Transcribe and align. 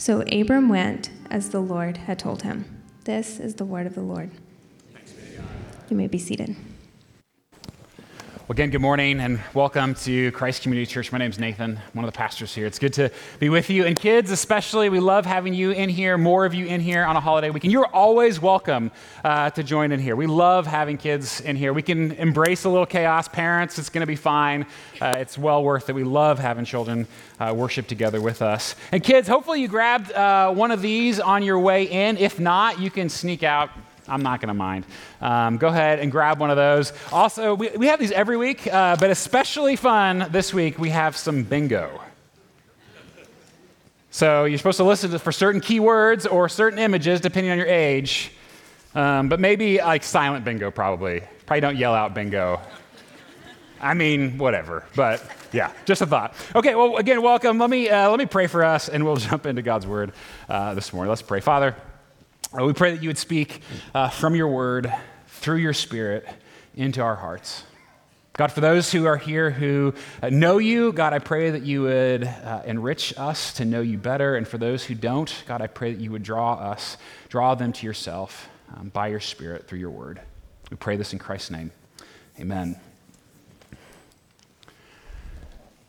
So 0.00 0.22
Abram 0.32 0.70
went 0.70 1.10
as 1.28 1.50
the 1.50 1.60
Lord 1.60 1.98
had 1.98 2.18
told 2.18 2.40
him. 2.40 2.64
This 3.04 3.38
is 3.38 3.56
the 3.56 3.66
word 3.66 3.86
of 3.86 3.94
the 3.94 4.00
Lord. 4.00 4.30
You 5.90 5.96
may 5.98 6.06
be 6.06 6.16
seated. 6.16 6.56
Again, 8.50 8.70
good 8.70 8.80
morning 8.80 9.20
and 9.20 9.38
welcome 9.54 9.94
to 9.94 10.32
Christ 10.32 10.64
Community 10.64 10.84
Church. 10.84 11.12
My 11.12 11.18
name 11.18 11.30
is 11.30 11.38
Nathan, 11.38 11.78
one 11.92 12.04
of 12.04 12.10
the 12.10 12.18
pastors 12.18 12.52
here. 12.52 12.66
It's 12.66 12.80
good 12.80 12.92
to 12.94 13.08
be 13.38 13.48
with 13.48 13.70
you. 13.70 13.84
And 13.84 13.96
kids, 13.96 14.32
especially, 14.32 14.88
we 14.88 14.98
love 14.98 15.24
having 15.24 15.54
you 15.54 15.70
in 15.70 15.88
here, 15.88 16.18
more 16.18 16.44
of 16.44 16.52
you 16.52 16.66
in 16.66 16.80
here 16.80 17.04
on 17.04 17.14
a 17.14 17.20
holiday 17.20 17.50
weekend. 17.50 17.70
You're 17.70 17.86
always 17.86 18.42
welcome 18.42 18.90
uh, 19.22 19.50
to 19.50 19.62
join 19.62 19.92
in 19.92 20.00
here. 20.00 20.16
We 20.16 20.26
love 20.26 20.66
having 20.66 20.96
kids 20.96 21.40
in 21.40 21.54
here. 21.54 21.72
We 21.72 21.82
can 21.82 22.10
embrace 22.10 22.64
a 22.64 22.68
little 22.68 22.86
chaos. 22.86 23.28
Parents, 23.28 23.78
it's 23.78 23.88
going 23.88 24.00
to 24.00 24.06
be 24.08 24.16
fine. 24.16 24.66
Uh, 25.00 25.14
it's 25.18 25.38
well 25.38 25.62
worth 25.62 25.88
it. 25.88 25.94
We 25.94 26.02
love 26.02 26.40
having 26.40 26.64
children 26.64 27.06
uh, 27.38 27.54
worship 27.56 27.86
together 27.86 28.20
with 28.20 28.42
us. 28.42 28.74
And 28.90 29.00
kids, 29.00 29.28
hopefully 29.28 29.60
you 29.60 29.68
grabbed 29.68 30.10
uh, 30.10 30.52
one 30.52 30.72
of 30.72 30.82
these 30.82 31.20
on 31.20 31.44
your 31.44 31.60
way 31.60 31.84
in. 31.84 32.16
If 32.16 32.40
not, 32.40 32.80
you 32.80 32.90
can 32.90 33.10
sneak 33.10 33.44
out 33.44 33.70
I'm 34.10 34.22
not 34.22 34.40
going 34.40 34.48
to 34.48 34.54
mind. 34.54 34.84
Um, 35.20 35.56
go 35.56 35.68
ahead 35.68 36.00
and 36.00 36.10
grab 36.10 36.40
one 36.40 36.50
of 36.50 36.56
those. 36.56 36.92
Also, 37.12 37.54
we, 37.54 37.70
we 37.70 37.86
have 37.86 38.00
these 38.00 38.12
every 38.12 38.36
week, 38.36 38.66
uh, 38.66 38.96
but 38.96 39.10
especially 39.10 39.76
fun 39.76 40.26
this 40.30 40.52
week, 40.52 40.78
we 40.78 40.90
have 40.90 41.16
some 41.16 41.44
bingo. 41.44 42.00
So 44.10 44.44
you're 44.44 44.58
supposed 44.58 44.78
to 44.78 44.84
listen 44.84 45.12
to, 45.12 45.18
for 45.20 45.30
certain 45.30 45.60
keywords 45.60 46.30
or 46.30 46.48
certain 46.48 46.80
images, 46.80 47.20
depending 47.20 47.52
on 47.52 47.58
your 47.58 47.68
age. 47.68 48.32
Um, 48.94 49.28
but 49.28 49.38
maybe 49.38 49.78
like 49.78 50.02
silent 50.02 50.44
bingo, 50.44 50.72
probably. 50.72 51.22
Probably 51.46 51.60
don't 51.60 51.76
yell 51.76 51.94
out 51.94 52.12
bingo. 52.12 52.60
I 53.80 53.94
mean, 53.94 54.36
whatever. 54.36 54.84
But 54.96 55.22
yeah, 55.52 55.72
just 55.84 56.02
a 56.02 56.06
thought. 56.06 56.34
Okay, 56.54 56.74
well, 56.74 56.96
again, 56.96 57.22
welcome. 57.22 57.58
Let 57.58 57.70
me, 57.70 57.88
uh, 57.88 58.10
let 58.10 58.18
me 58.18 58.26
pray 58.26 58.46
for 58.46 58.64
us, 58.64 58.88
and 58.88 59.04
we'll 59.04 59.16
jump 59.30 59.46
into 59.46 59.62
God's 59.62 59.86
word 59.86 60.12
uh, 60.48 60.74
this 60.74 60.92
morning. 60.92 61.08
Let's 61.08 61.22
pray. 61.22 61.40
Father, 61.40 61.76
we 62.58 62.72
pray 62.72 62.90
that 62.90 63.02
you 63.02 63.08
would 63.08 63.18
speak 63.18 63.62
uh, 63.94 64.08
from 64.08 64.34
your 64.34 64.48
word 64.48 64.92
through 65.28 65.58
your 65.58 65.72
spirit 65.72 66.26
into 66.74 67.00
our 67.00 67.14
hearts. 67.14 67.64
God, 68.32 68.50
for 68.52 68.60
those 68.60 68.90
who 68.90 69.06
are 69.06 69.16
here 69.16 69.50
who 69.50 69.94
uh, 70.22 70.30
know 70.30 70.58
you, 70.58 70.92
God, 70.92 71.12
I 71.12 71.18
pray 71.18 71.50
that 71.50 71.62
you 71.62 71.82
would 71.82 72.24
uh, 72.24 72.62
enrich 72.64 73.14
us 73.16 73.52
to 73.54 73.64
know 73.64 73.80
you 73.82 73.98
better. 73.98 74.36
And 74.36 74.48
for 74.48 74.58
those 74.58 74.84
who 74.84 74.94
don't, 74.94 75.44
God, 75.46 75.60
I 75.60 75.66
pray 75.66 75.92
that 75.92 76.00
you 76.00 76.10
would 76.10 76.22
draw 76.22 76.54
us, 76.54 76.96
draw 77.28 77.54
them 77.54 77.72
to 77.74 77.86
yourself 77.86 78.48
um, 78.76 78.88
by 78.88 79.08
your 79.08 79.20
spirit 79.20 79.68
through 79.68 79.78
your 79.78 79.90
word. 79.90 80.20
We 80.70 80.76
pray 80.76 80.96
this 80.96 81.12
in 81.12 81.18
Christ's 81.18 81.50
name. 81.50 81.70
Amen. 82.38 82.80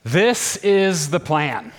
This 0.04 0.58
is 0.58 1.10
the 1.10 1.20
plan. 1.20 1.72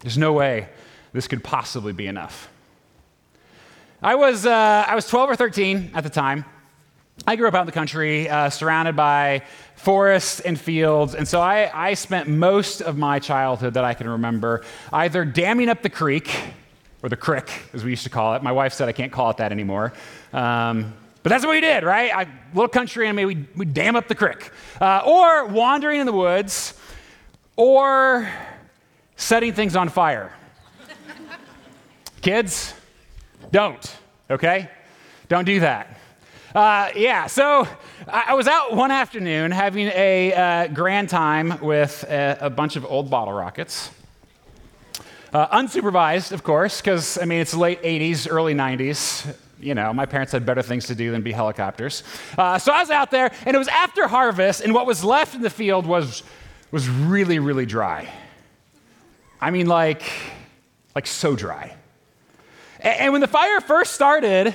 There's 0.00 0.18
no 0.18 0.32
way 0.32 0.68
this 1.12 1.28
could 1.28 1.44
possibly 1.44 1.92
be 1.92 2.06
enough. 2.06 2.50
I 4.04 4.16
was, 4.16 4.44
uh, 4.44 4.84
I 4.86 4.94
was 4.94 5.08
12 5.08 5.30
or 5.30 5.34
13 5.34 5.92
at 5.94 6.04
the 6.04 6.10
time. 6.10 6.44
I 7.26 7.36
grew 7.36 7.48
up 7.48 7.54
out 7.54 7.60
in 7.60 7.66
the 7.66 7.72
country, 7.72 8.28
uh, 8.28 8.50
surrounded 8.50 8.96
by 8.96 9.44
forests 9.76 10.40
and 10.40 10.60
fields, 10.60 11.14
and 11.14 11.26
so 11.26 11.40
I, 11.40 11.70
I 11.72 11.94
spent 11.94 12.28
most 12.28 12.82
of 12.82 12.98
my 12.98 13.18
childhood 13.18 13.72
that 13.74 13.84
I 13.84 13.94
can 13.94 14.06
remember 14.06 14.62
either 14.92 15.24
damming 15.24 15.70
up 15.70 15.80
the 15.80 15.88
creek, 15.88 16.30
or 17.02 17.08
the 17.08 17.16
crick, 17.16 17.50
as 17.72 17.82
we 17.82 17.88
used 17.88 18.04
to 18.04 18.10
call 18.10 18.34
it. 18.34 18.42
My 18.42 18.52
wife 18.52 18.74
said 18.74 18.90
I 18.90 18.92
can't 18.92 19.10
call 19.10 19.30
it 19.30 19.38
that 19.38 19.52
anymore. 19.52 19.94
Um, 20.34 20.92
but 21.22 21.30
that's 21.30 21.46
what 21.46 21.52
we 21.52 21.62
did, 21.62 21.82
right? 21.82 22.14
I, 22.14 22.26
little 22.52 22.68
country 22.68 23.08
and 23.08 23.16
we 23.16 23.46
we 23.56 23.64
dam 23.64 23.96
up 23.96 24.08
the 24.08 24.14
crick. 24.14 24.52
Uh, 24.82 25.00
or 25.06 25.46
wandering 25.46 26.00
in 26.00 26.06
the 26.06 26.12
woods, 26.12 26.78
or 27.56 28.30
setting 29.16 29.54
things 29.54 29.76
on 29.76 29.88
fire. 29.88 30.30
Kids, 32.20 32.74
don't, 33.54 33.96
okay? 34.28 34.68
Don't 35.28 35.44
do 35.44 35.60
that. 35.60 35.96
Uh, 36.56 36.90
yeah, 36.96 37.28
so 37.28 37.68
I 38.08 38.34
was 38.34 38.48
out 38.48 38.74
one 38.74 38.90
afternoon 38.90 39.52
having 39.52 39.92
a 39.94 40.34
uh, 40.34 40.66
grand 40.66 41.08
time 41.08 41.60
with 41.60 42.04
a, 42.08 42.36
a, 42.40 42.50
bunch 42.50 42.74
of 42.74 42.84
old 42.84 43.10
bottle 43.10 43.32
rockets. 43.32 43.92
Uh, 45.32 45.56
unsupervised, 45.56 46.32
of 46.32 46.42
course, 46.42 46.80
because, 46.80 47.16
I 47.16 47.26
mean, 47.26 47.38
it's 47.38 47.54
late 47.54 47.80
80s, 47.84 48.26
early 48.28 48.54
90s. 48.54 49.36
You 49.60 49.76
know, 49.76 49.92
my 49.92 50.06
parents 50.06 50.32
had 50.32 50.44
better 50.44 50.62
things 50.62 50.86
to 50.88 50.96
do 50.96 51.12
than 51.12 51.22
be 51.22 51.30
helicopters. 51.30 52.02
Uh, 52.36 52.58
so 52.58 52.72
I 52.72 52.80
was 52.80 52.90
out 52.90 53.12
there, 53.12 53.30
and 53.46 53.54
it 53.54 53.58
was 53.58 53.68
after 53.68 54.08
harvest, 54.08 54.62
and 54.62 54.74
what 54.74 54.84
was 54.84 55.04
left 55.04 55.36
in 55.36 55.42
the 55.42 55.48
field 55.48 55.86
was, 55.86 56.24
was 56.72 56.88
really, 56.88 57.38
really 57.38 57.66
dry. 57.66 58.08
I 59.40 59.52
mean, 59.52 59.68
like, 59.68 60.02
like 60.96 61.06
so 61.06 61.36
dry. 61.36 61.76
And 62.84 63.12
when 63.12 63.22
the 63.22 63.26
fire 63.26 63.62
first 63.62 63.94
started, 63.94 64.54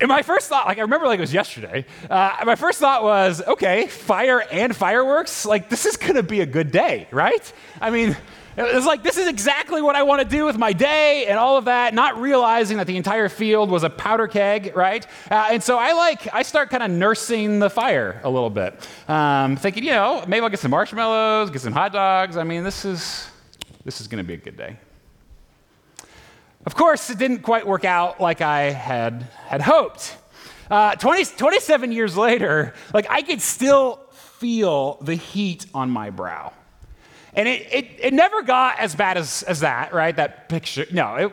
and 0.00 0.08
my 0.08 0.22
first 0.22 0.48
thought, 0.48 0.66
like 0.66 0.78
I 0.78 0.82
remember 0.82 1.06
like 1.06 1.18
it 1.18 1.22
was 1.22 1.32
yesterday, 1.32 1.86
uh, 2.10 2.42
my 2.44 2.56
first 2.56 2.80
thought 2.80 3.04
was, 3.04 3.40
okay, 3.46 3.86
fire 3.86 4.42
and 4.50 4.74
fireworks, 4.74 5.46
like 5.46 5.68
this 5.70 5.86
is 5.86 5.96
gonna 5.96 6.24
be 6.24 6.40
a 6.40 6.46
good 6.46 6.72
day, 6.72 7.06
right? 7.12 7.52
I 7.80 7.90
mean, 7.90 8.16
it 8.56 8.74
was 8.74 8.84
like, 8.84 9.04
this 9.04 9.16
is 9.16 9.28
exactly 9.28 9.80
what 9.80 9.94
I 9.94 10.02
want 10.02 10.22
to 10.22 10.28
do 10.28 10.44
with 10.44 10.58
my 10.58 10.72
day 10.72 11.26
and 11.28 11.38
all 11.38 11.56
of 11.56 11.66
that, 11.66 11.94
not 11.94 12.20
realizing 12.20 12.78
that 12.78 12.88
the 12.88 12.96
entire 12.96 13.28
field 13.28 13.70
was 13.70 13.84
a 13.84 13.90
powder 13.90 14.26
keg, 14.26 14.74
right? 14.74 15.06
Uh, 15.30 15.50
and 15.52 15.62
so 15.62 15.78
I 15.78 15.92
like, 15.92 16.34
I 16.34 16.42
start 16.42 16.68
kind 16.68 16.82
of 16.82 16.90
nursing 16.90 17.60
the 17.60 17.70
fire 17.70 18.20
a 18.24 18.28
little 18.28 18.50
bit, 18.50 18.74
um, 19.08 19.56
thinking, 19.56 19.84
you 19.84 19.92
know, 19.92 20.24
maybe 20.26 20.42
I'll 20.42 20.50
get 20.50 20.58
some 20.58 20.72
marshmallows, 20.72 21.50
get 21.50 21.62
some 21.62 21.72
hot 21.72 21.92
dogs. 21.92 22.36
I 22.36 22.42
mean, 22.42 22.64
this 22.64 22.84
is, 22.84 23.28
this 23.84 24.00
is 24.00 24.08
going 24.08 24.22
to 24.22 24.26
be 24.26 24.34
a 24.34 24.38
good 24.38 24.56
day. 24.56 24.76
Of 26.66 26.74
course, 26.74 27.08
it 27.08 27.18
didn't 27.18 27.40
quite 27.40 27.66
work 27.66 27.84
out 27.84 28.20
like 28.20 28.40
I 28.40 28.70
had, 28.70 29.22
had 29.46 29.62
hoped. 29.62 30.16
Uh, 30.70 30.94
20, 30.94 31.24
27 31.36 31.90
years 31.90 32.16
later, 32.16 32.74
like 32.92 33.06
I 33.08 33.22
could 33.22 33.40
still 33.40 34.00
feel 34.12 34.98
the 35.00 35.14
heat 35.14 35.66
on 35.74 35.90
my 35.90 36.10
brow. 36.10 36.52
And 37.32 37.48
it, 37.48 37.66
it, 37.72 37.86
it 37.98 38.12
never 38.12 38.42
got 38.42 38.78
as 38.78 38.94
bad 38.94 39.16
as, 39.16 39.42
as 39.44 39.60
that, 39.60 39.94
right? 39.94 40.14
That 40.14 40.48
picture. 40.48 40.84
No, 40.92 41.14
it, 41.16 41.32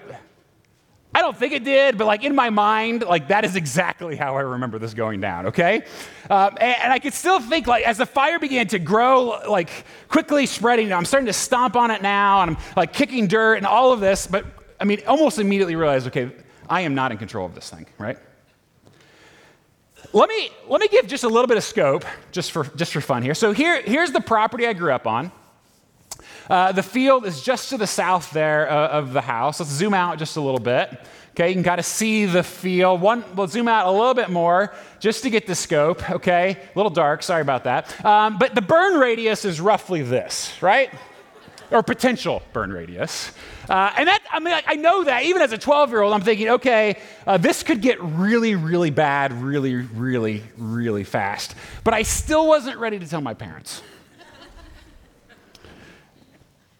I 1.13 1.21
don't 1.21 1.35
think 1.35 1.53
it 1.53 1.63
did, 1.63 1.97
but 1.97 2.05
like 2.05 2.23
in 2.23 2.35
my 2.35 2.49
mind, 2.49 3.03
like 3.03 3.29
that 3.29 3.43
is 3.43 3.55
exactly 3.55 4.15
how 4.15 4.37
I 4.37 4.41
remember 4.41 4.77
this 4.79 4.93
going 4.93 5.19
down, 5.19 5.47
okay? 5.47 5.83
Um, 6.29 6.57
and, 6.61 6.75
and, 6.83 6.93
I 6.93 6.99
could 6.99 7.13
still 7.13 7.39
think 7.39 7.65
like 7.65 7.85
as 7.85 7.97
the 7.97 8.05
fire 8.05 8.37
began 8.37 8.67
to 8.67 8.79
grow, 8.79 9.39
like 9.49 9.85
quickly 10.09 10.45
spreading, 10.45 10.93
I'm 10.93 11.05
starting 11.05 11.27
to 11.27 11.33
stomp 11.33 11.75
on 11.75 11.89
it 11.91 12.01
now, 12.01 12.43
and 12.43 12.51
I'm 12.51 12.57
like 12.75 12.93
kicking 12.93 13.27
dirt 13.27 13.55
and 13.55 13.65
all 13.65 13.93
of 13.93 13.99
this, 13.99 14.27
but 14.27 14.45
I 14.79 14.85
mean, 14.85 15.01
almost 15.07 15.39
immediately 15.39 15.75
realized, 15.75 16.07
okay, 16.07 16.31
I 16.69 16.81
am 16.81 16.95
not 16.95 17.11
in 17.11 17.17
control 17.17 17.45
of 17.45 17.55
this 17.55 17.69
thing, 17.69 17.85
right? 17.97 18.17
Let 20.13 20.29
me, 20.29 20.51
let 20.67 20.79
me 20.79 20.87
give 20.87 21.07
just 21.07 21.23
a 21.23 21.27
little 21.27 21.47
bit 21.47 21.57
of 21.57 21.63
scope, 21.63 22.05
just 22.31 22.51
for, 22.51 22.65
just 22.75 22.93
for 22.93 23.01
fun 23.01 23.23
here. 23.23 23.33
So 23.33 23.51
here, 23.51 23.81
here's 23.81 24.11
the 24.11 24.21
property 24.21 24.67
I 24.67 24.73
grew 24.73 24.91
up 24.91 25.07
on. 25.07 25.31
Uh, 26.49 26.71
the 26.71 26.83
field 26.83 27.25
is 27.25 27.41
just 27.41 27.69
to 27.69 27.77
the 27.77 27.87
south 27.87 28.31
there 28.31 28.69
uh, 28.69 28.87
of 28.87 29.11
the 29.11 29.21
house. 29.21 29.59
Let's 29.59 29.71
zoom 29.71 29.93
out 29.93 30.17
just 30.17 30.37
a 30.37 30.41
little 30.41 30.59
bit. 30.59 30.97
Okay, 31.31 31.49
you 31.49 31.53
can 31.53 31.63
kind 31.63 31.79
of 31.79 31.85
see 31.85 32.25
the 32.25 32.41
field. 32.41 33.01
One, 33.01 33.23
we'll 33.35 33.47
zoom 33.47 33.67
out 33.67 33.85
a 33.85 33.91
little 33.91 34.13
bit 34.13 34.29
more 34.29 34.73
just 34.99 35.23
to 35.23 35.29
get 35.29 35.45
the 35.45 35.55
scope. 35.55 36.09
Okay, 36.09 36.51
a 36.51 36.77
little 36.77 36.89
dark. 36.89 37.21
Sorry 37.21 37.41
about 37.41 37.65
that. 37.65 38.03
Um, 38.05 38.37
but 38.39 38.55
the 38.55 38.61
burn 38.61 38.97
radius 38.97 39.45
is 39.45 39.59
roughly 39.59 40.01
this, 40.01 40.59
right? 40.61 40.89
Or 41.71 41.83
potential 41.83 42.41
burn 42.53 42.71
radius. 42.71 43.31
Uh, 43.69 43.91
and 43.97 44.07
that, 44.07 44.23
I 44.31 44.39
mean, 44.39 44.57
I 44.65 44.75
know 44.75 45.03
that 45.03 45.23
even 45.23 45.41
as 45.41 45.51
a 45.51 45.57
12 45.57 45.89
year 45.89 46.01
old, 46.01 46.13
I'm 46.13 46.21
thinking, 46.21 46.49
okay, 46.49 46.97
uh, 47.25 47.37
this 47.37 47.63
could 47.63 47.81
get 47.81 48.01
really, 48.01 48.55
really 48.55 48.89
bad, 48.89 49.33
really, 49.33 49.75
really, 49.75 50.43
really 50.57 51.03
fast. 51.03 51.55
But 51.83 51.93
I 51.93 52.03
still 52.03 52.47
wasn't 52.47 52.77
ready 52.77 52.99
to 52.99 53.07
tell 53.07 53.21
my 53.21 53.33
parents. 53.33 53.81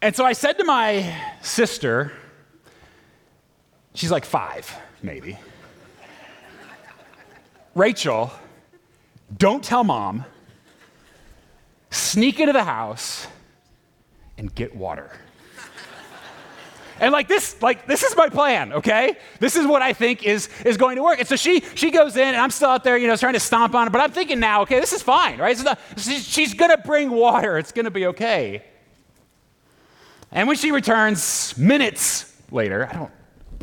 and 0.02 0.16
so 0.16 0.26
I 0.26 0.34
said 0.34 0.58
to 0.60 0.64
my 0.64 1.16
sister, 1.42 2.14
she's 3.94 4.12
like 4.12 4.26
five, 4.26 4.74
maybe, 5.04 5.38
Rachel, 7.76 8.32
don't 9.38 9.64
tell 9.64 9.84
mom, 9.84 10.26
sneak 11.92 12.40
into 12.40 12.54
the 12.54 12.64
house 12.64 13.28
and 14.38 14.54
get 14.54 14.76
water. 14.76 15.12
And 17.00 17.12
like 17.12 17.28
this, 17.28 17.62
like 17.62 17.86
this 17.86 18.04
is 18.04 18.16
my 18.16 18.30
plan, 18.30 18.74
okay? 18.74 19.18
This 19.40 19.56
is 19.56 19.68
what 19.68 19.82
I 19.82 19.94
think 19.94 20.24
is 20.24 20.50
is 20.66 20.78
going 20.78 20.96
to 20.96 21.04
work. 21.04 21.20
And 21.20 21.28
so 21.28 21.36
she 21.36 21.62
she 21.76 21.92
goes 21.92 22.16
in, 22.16 22.28
and 22.28 22.38
I'm 22.38 22.50
still 22.50 22.70
out 22.70 22.84
there, 22.84 22.98
you 22.98 23.08
know, 23.08 23.16
trying 23.16 23.34
to 23.34 23.40
stomp 23.40 23.76
on 23.76 23.88
it. 23.88 23.92
But 23.92 24.02
I'm 24.02 24.12
thinking 24.12 24.40
now, 24.40 24.64
okay, 24.64 24.80
this 24.80 24.94
is 24.94 25.04
fine, 25.04 25.38
right? 25.38 25.56
Not, 25.64 25.80
she's 25.98 26.54
gonna 26.54 26.78
bring 26.78 27.12
water. 27.12 27.58
It's 27.58 27.72
gonna 27.72 27.92
be 27.92 28.08
okay. 28.08 28.64
And 30.32 30.48
when 30.48 30.58
she 30.58 30.72
returns 30.72 31.58
minutes 31.58 32.36
later, 32.52 32.88
I 32.90 32.94
don't, 32.94 33.12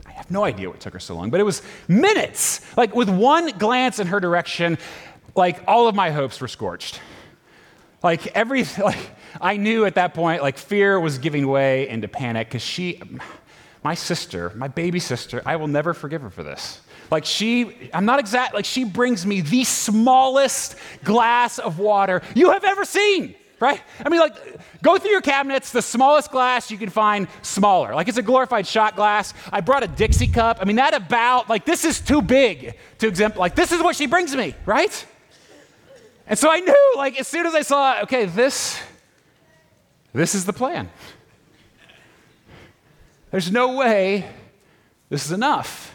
I 0.06 0.12
have 0.12 0.30
no 0.30 0.44
idea 0.44 0.70
what 0.70 0.80
took 0.80 0.92
her 0.92 1.00
so 1.00 1.14
long, 1.14 1.30
but 1.30 1.40
it 1.40 1.44
was 1.44 1.62
minutes. 1.88 2.60
Like 2.76 2.94
with 2.94 3.08
one 3.08 3.50
glance 3.58 3.98
in 3.98 4.06
her 4.06 4.20
direction, 4.20 4.78
like 5.34 5.62
all 5.66 5.88
of 5.88 5.94
my 5.94 6.10
hopes 6.10 6.40
were 6.40 6.48
scorched. 6.48 7.00
Like 8.02 8.28
every, 8.28 8.64
like 8.82 8.98
I 9.40 9.56
knew 9.56 9.84
at 9.84 9.96
that 9.96 10.14
point, 10.14 10.42
like 10.42 10.58
fear 10.58 10.98
was 10.98 11.18
giving 11.18 11.46
way 11.48 11.88
into 11.88 12.08
panic 12.08 12.48
because 12.48 12.62
she, 12.62 13.00
my 13.82 13.94
sister, 13.94 14.52
my 14.54 14.68
baby 14.68 14.98
sister, 14.98 15.42
I 15.44 15.56
will 15.56 15.68
never 15.68 15.94
forgive 15.94 16.22
her 16.22 16.30
for 16.30 16.42
this. 16.42 16.80
Like 17.10 17.24
she, 17.24 17.90
I'm 17.92 18.06
not 18.06 18.18
exact, 18.18 18.54
like 18.54 18.64
she 18.64 18.84
brings 18.84 19.26
me 19.26 19.40
the 19.40 19.64
smallest 19.64 20.76
glass 21.04 21.58
of 21.58 21.78
water 21.78 22.22
you 22.34 22.50
have 22.52 22.64
ever 22.64 22.84
seen, 22.84 23.34
right? 23.60 23.80
I 24.04 24.08
mean, 24.08 24.20
like, 24.20 24.34
go 24.82 24.96
through 24.96 25.10
your 25.10 25.20
cabinets, 25.20 25.70
the 25.70 25.82
smallest 25.82 26.30
glass 26.30 26.70
you 26.70 26.78
can 26.78 26.88
find 26.88 27.28
smaller. 27.42 27.94
Like 27.94 28.08
it's 28.08 28.18
a 28.18 28.22
glorified 28.22 28.66
shot 28.66 28.96
glass. 28.96 29.34
I 29.52 29.60
brought 29.60 29.82
a 29.82 29.88
Dixie 29.88 30.28
cup. 30.28 30.58
I 30.60 30.64
mean, 30.64 30.76
that 30.76 30.94
about, 30.94 31.50
like, 31.50 31.64
this 31.64 31.84
is 31.84 32.00
too 32.00 32.22
big 32.22 32.76
to 32.98 33.06
exempt, 33.06 33.36
like, 33.36 33.54
this 33.54 33.70
is 33.70 33.82
what 33.82 33.96
she 33.96 34.06
brings 34.06 34.34
me, 34.34 34.54
right? 34.64 35.06
And 36.26 36.38
so 36.38 36.50
I 36.50 36.60
knew, 36.60 36.94
like, 36.96 37.20
as 37.20 37.28
soon 37.28 37.44
as 37.46 37.54
I 37.54 37.60
saw, 37.60 38.00
okay, 38.04 38.24
this, 38.24 38.80
this 40.14 40.34
is 40.34 40.46
the 40.46 40.52
plan. 40.54 40.88
There's 43.30 43.52
no 43.52 43.76
way 43.76 44.26
this 45.10 45.26
is 45.26 45.32
enough. 45.32 45.94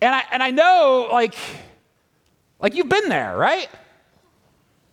And 0.00 0.14
I, 0.14 0.22
and 0.32 0.42
I 0.42 0.50
know, 0.50 1.08
like, 1.12 1.34
like 2.60 2.74
you've 2.74 2.88
been 2.88 3.08
there, 3.08 3.36
right? 3.36 3.68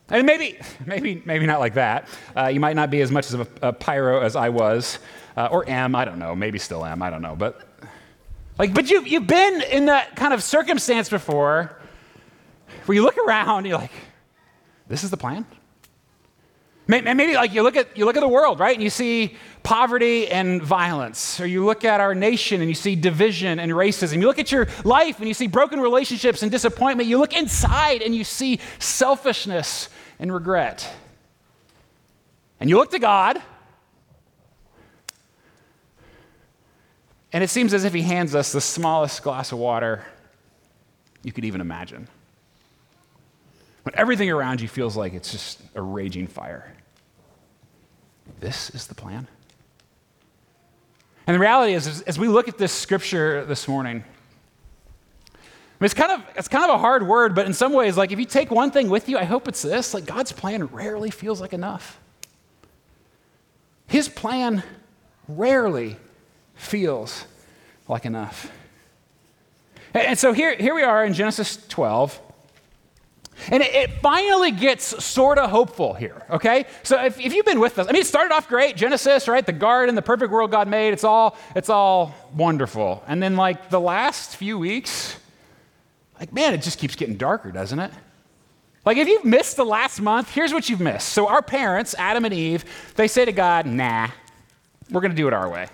And 0.09 0.25
maybe, 0.25 0.57
maybe, 0.85 1.21
maybe 1.25 1.45
not 1.45 1.59
like 1.59 1.75
that. 1.75 2.07
Uh, 2.35 2.47
you 2.47 2.59
might 2.59 2.75
not 2.75 2.89
be 2.89 3.01
as 3.01 3.11
much 3.11 3.31
of 3.33 3.41
a, 3.41 3.67
a 3.69 3.73
pyro 3.73 4.21
as 4.21 4.35
I 4.35 4.49
was, 4.49 4.99
uh, 5.35 5.47
or 5.51 5.69
am. 5.69 5.95
I 5.95 6.05
don't 6.05 6.19
know. 6.19 6.35
Maybe 6.35 6.59
still 6.59 6.85
am. 6.85 7.01
I 7.01 7.09
don't 7.09 7.21
know. 7.21 7.35
But 7.35 7.61
like, 8.57 8.73
but 8.73 8.89
you've 8.89 9.07
you've 9.07 9.27
been 9.27 9.61
in 9.61 9.85
that 9.85 10.15
kind 10.15 10.33
of 10.33 10.41
circumstance 10.41 11.09
before, 11.09 11.77
where 12.85 12.95
you 12.95 13.03
look 13.03 13.17
around, 13.17 13.59
and 13.59 13.67
you're 13.67 13.77
like, 13.77 13.91
this 14.87 15.03
is 15.03 15.09
the 15.09 15.17
plan. 15.17 15.45
Maybe 16.87 17.33
like 17.33 17.53
you 17.53 17.63
look 17.63 17.75
at 17.75 17.97
you 17.97 18.05
look 18.05 18.15
at 18.15 18.21
the 18.21 18.27
world, 18.29 18.59
right? 18.59 18.73
And 18.73 18.81
you 18.81 18.89
see 18.89 19.35
poverty 19.63 20.29
and 20.29 20.63
violence, 20.63 21.41
or 21.41 21.45
you 21.45 21.65
look 21.65 21.83
at 21.83 21.99
our 21.99 22.15
nation 22.15 22.61
and 22.61 22.69
you 22.69 22.75
see 22.75 22.95
division 22.95 23.59
and 23.59 23.73
racism. 23.73 24.21
You 24.21 24.27
look 24.27 24.39
at 24.39 24.53
your 24.53 24.67
life 24.85 25.19
and 25.19 25.27
you 25.27 25.33
see 25.33 25.47
broken 25.47 25.81
relationships 25.81 26.43
and 26.43 26.51
disappointment. 26.51 27.09
You 27.09 27.17
look 27.17 27.35
inside 27.35 28.01
and 28.01 28.15
you 28.15 28.23
see 28.23 28.61
selfishness 28.79 29.89
and 30.17 30.33
regret. 30.33 30.89
And 32.59 32.69
you 32.69 32.77
look 32.77 32.91
to 32.91 32.99
God, 32.99 33.41
and 37.33 37.43
it 37.43 37.49
seems 37.49 37.73
as 37.73 37.83
if 37.83 37.93
He 37.93 38.01
hands 38.01 38.33
us 38.33 38.53
the 38.53 38.61
smallest 38.61 39.21
glass 39.23 39.51
of 39.51 39.59
water 39.59 40.05
you 41.21 41.33
could 41.33 41.43
even 41.43 41.59
imagine. 41.59 42.07
When 43.87 43.95
everything 43.95 44.29
around 44.29 44.59
you 44.59 44.67
feels 44.67 44.97
like 44.97 45.13
it's 45.13 45.31
just 45.31 45.61
a 45.73 45.81
raging 45.81 46.27
fire. 46.27 46.73
This 48.41 48.69
is 48.71 48.85
the 48.85 48.93
plan. 48.93 49.29
And 51.25 51.33
the 51.33 51.39
reality 51.39 51.71
is, 51.71 52.01
as 52.01 52.19
we 52.19 52.27
look 52.27 52.49
at 52.49 52.57
this 52.57 52.73
scripture 52.73 53.45
this 53.45 53.65
morning, 53.65 54.03
I 54.03 55.37
mean, 55.79 55.85
it's 55.85 55.93
kind 55.93 56.11
of 56.11 56.21
it's 56.35 56.49
kind 56.49 56.65
of 56.65 56.71
a 56.71 56.77
hard 56.77 57.07
word, 57.07 57.33
but 57.33 57.45
in 57.45 57.53
some 57.53 57.71
ways, 57.71 57.95
like 57.95 58.11
if 58.11 58.19
you 58.19 58.25
take 58.25 58.51
one 58.51 58.71
thing 58.71 58.89
with 58.89 59.07
you, 59.07 59.17
I 59.17 59.23
hope 59.23 59.47
it's 59.47 59.61
this: 59.61 59.93
like 59.93 60.05
God's 60.05 60.33
plan 60.33 60.65
rarely 60.65 61.09
feels 61.09 61.39
like 61.39 61.53
enough. 61.53 61.97
His 63.87 64.09
plan 64.09 64.63
rarely 65.29 65.95
feels 66.55 67.23
like 67.87 68.05
enough. 68.05 68.51
And 69.93 70.19
so 70.19 70.33
here, 70.33 70.57
here 70.57 70.75
we 70.75 70.83
are 70.83 71.05
in 71.05 71.13
Genesis 71.13 71.65
12. 71.69 72.19
And 73.51 73.63
it, 73.63 73.91
finally 74.01 74.51
gets 74.51 75.03
sort 75.03 75.37
of 75.37 75.49
hopeful 75.49 75.93
here, 75.93 76.25
okay? 76.29 76.65
So 76.83 77.03
if, 77.03 77.19
if 77.19 77.33
you've 77.33 77.45
been 77.45 77.59
with 77.59 77.79
us, 77.79 77.87
I 77.87 77.91
mean, 77.91 78.01
it 78.01 78.07
started 78.07 78.33
off 78.33 78.47
great, 78.47 78.75
Genesis, 78.75 79.27
right? 79.27 79.45
The 79.45 79.51
garden, 79.51 79.95
the 79.95 80.01
perfect 80.01 80.31
world 80.31 80.51
God 80.51 80.67
made, 80.67 80.93
it's 80.93 81.03
all, 81.03 81.37
it's 81.55 81.69
all 81.69 82.13
wonderful. 82.35 83.03
And 83.07 83.21
then, 83.21 83.35
like, 83.35 83.69
the 83.69 83.79
last 83.79 84.35
few 84.35 84.57
weeks, 84.57 85.17
like, 86.19 86.33
man, 86.33 86.53
it 86.53 86.61
just 86.61 86.79
keeps 86.79 86.95
getting 86.95 87.15
darker, 87.15 87.51
doesn't 87.51 87.79
it? 87.79 87.91
Like, 88.85 88.97
if 88.97 89.07
you've 89.07 89.25
missed 89.25 89.57
the 89.57 89.65
last 89.65 89.99
month, 89.99 90.31
here's 90.31 90.53
what 90.53 90.69
you've 90.69 90.79
missed. 90.79 91.09
So, 91.09 91.27
our 91.27 91.41
parents, 91.41 91.95
Adam 91.97 92.25
and 92.25 92.33
Eve, 92.33 92.65
they 92.95 93.07
say 93.07 93.25
to 93.25 93.31
God, 93.31 93.65
nah, 93.65 94.09
we're 94.89 95.01
going 95.01 95.11
to 95.11 95.17
do 95.17 95.27
it 95.27 95.33
our 95.33 95.49
way. 95.49 95.67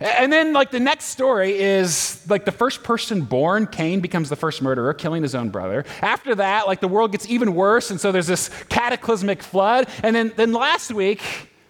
And 0.00 0.32
then, 0.32 0.54
like, 0.54 0.70
the 0.70 0.80
next 0.80 1.06
story 1.06 1.58
is 1.58 2.24
like 2.26 2.46
the 2.46 2.52
first 2.52 2.82
person 2.82 3.20
born, 3.20 3.66
Cain, 3.66 4.00
becomes 4.00 4.30
the 4.30 4.36
first 4.36 4.62
murderer, 4.62 4.94
killing 4.94 5.22
his 5.22 5.34
own 5.34 5.50
brother. 5.50 5.84
After 6.00 6.34
that, 6.36 6.66
like, 6.66 6.80
the 6.80 6.88
world 6.88 7.12
gets 7.12 7.28
even 7.28 7.54
worse, 7.54 7.90
and 7.90 8.00
so 8.00 8.10
there's 8.10 8.26
this 8.26 8.48
cataclysmic 8.70 9.42
flood. 9.42 9.88
And 10.02 10.16
then, 10.16 10.32
then 10.36 10.52
last 10.52 10.90
week, 10.90 11.20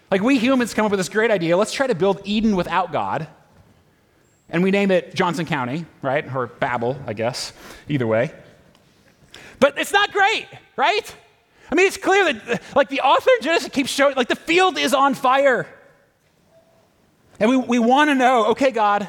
like, 0.09 0.21
we 0.21 0.39
humans 0.39 0.73
come 0.73 0.85
up 0.85 0.91
with 0.91 0.99
this 0.99 1.09
great 1.09 1.29
idea 1.29 1.57
let's 1.57 1.73
try 1.73 1.87
to 1.87 1.95
build 1.95 2.21
Eden 2.23 2.55
without 2.55 2.93
God. 2.93 3.27
And 4.49 4.63
we 4.63 4.71
name 4.71 4.91
it 4.91 5.13
Johnson 5.13 5.45
County, 5.45 5.85
right? 6.01 6.25
Or 6.33 6.47
Babel, 6.47 6.97
I 7.05 7.13
guess, 7.13 7.51
either 7.89 8.07
way. 8.07 8.31
But 9.59 9.77
it's 9.77 9.91
not 9.91 10.13
great, 10.13 10.47
right? 10.77 11.15
I 11.69 11.75
mean, 11.75 11.85
it's 11.85 11.97
clear 11.97 12.31
that, 12.31 12.61
like, 12.75 12.87
the 12.87 13.01
author 13.01 13.29
of 13.37 13.43
Genesis 13.43 13.69
keeps 13.69 13.89
showing, 13.89 14.15
like, 14.15 14.29
the 14.29 14.35
field 14.37 14.77
is 14.77 14.93
on 14.93 15.15
fire. 15.15 15.67
And 17.41 17.49
we, 17.49 17.57
we 17.57 17.79
want 17.79 18.11
to 18.11 18.15
know 18.15 18.45
okay, 18.51 18.69
God, 18.69 19.07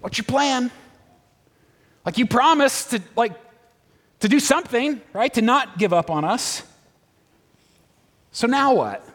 what's 0.00 0.18
your 0.18 0.24
plan? 0.24 0.72
Like 2.04 2.18
you 2.18 2.26
promised 2.26 2.90
to, 2.90 3.00
like, 3.14 3.32
to 4.20 4.28
do 4.28 4.40
something, 4.40 5.00
right? 5.12 5.32
To 5.34 5.40
not 5.40 5.78
give 5.78 5.92
up 5.92 6.10
on 6.10 6.24
us. 6.24 6.64
So 8.32 8.48
now 8.48 8.74
what? 8.74 9.08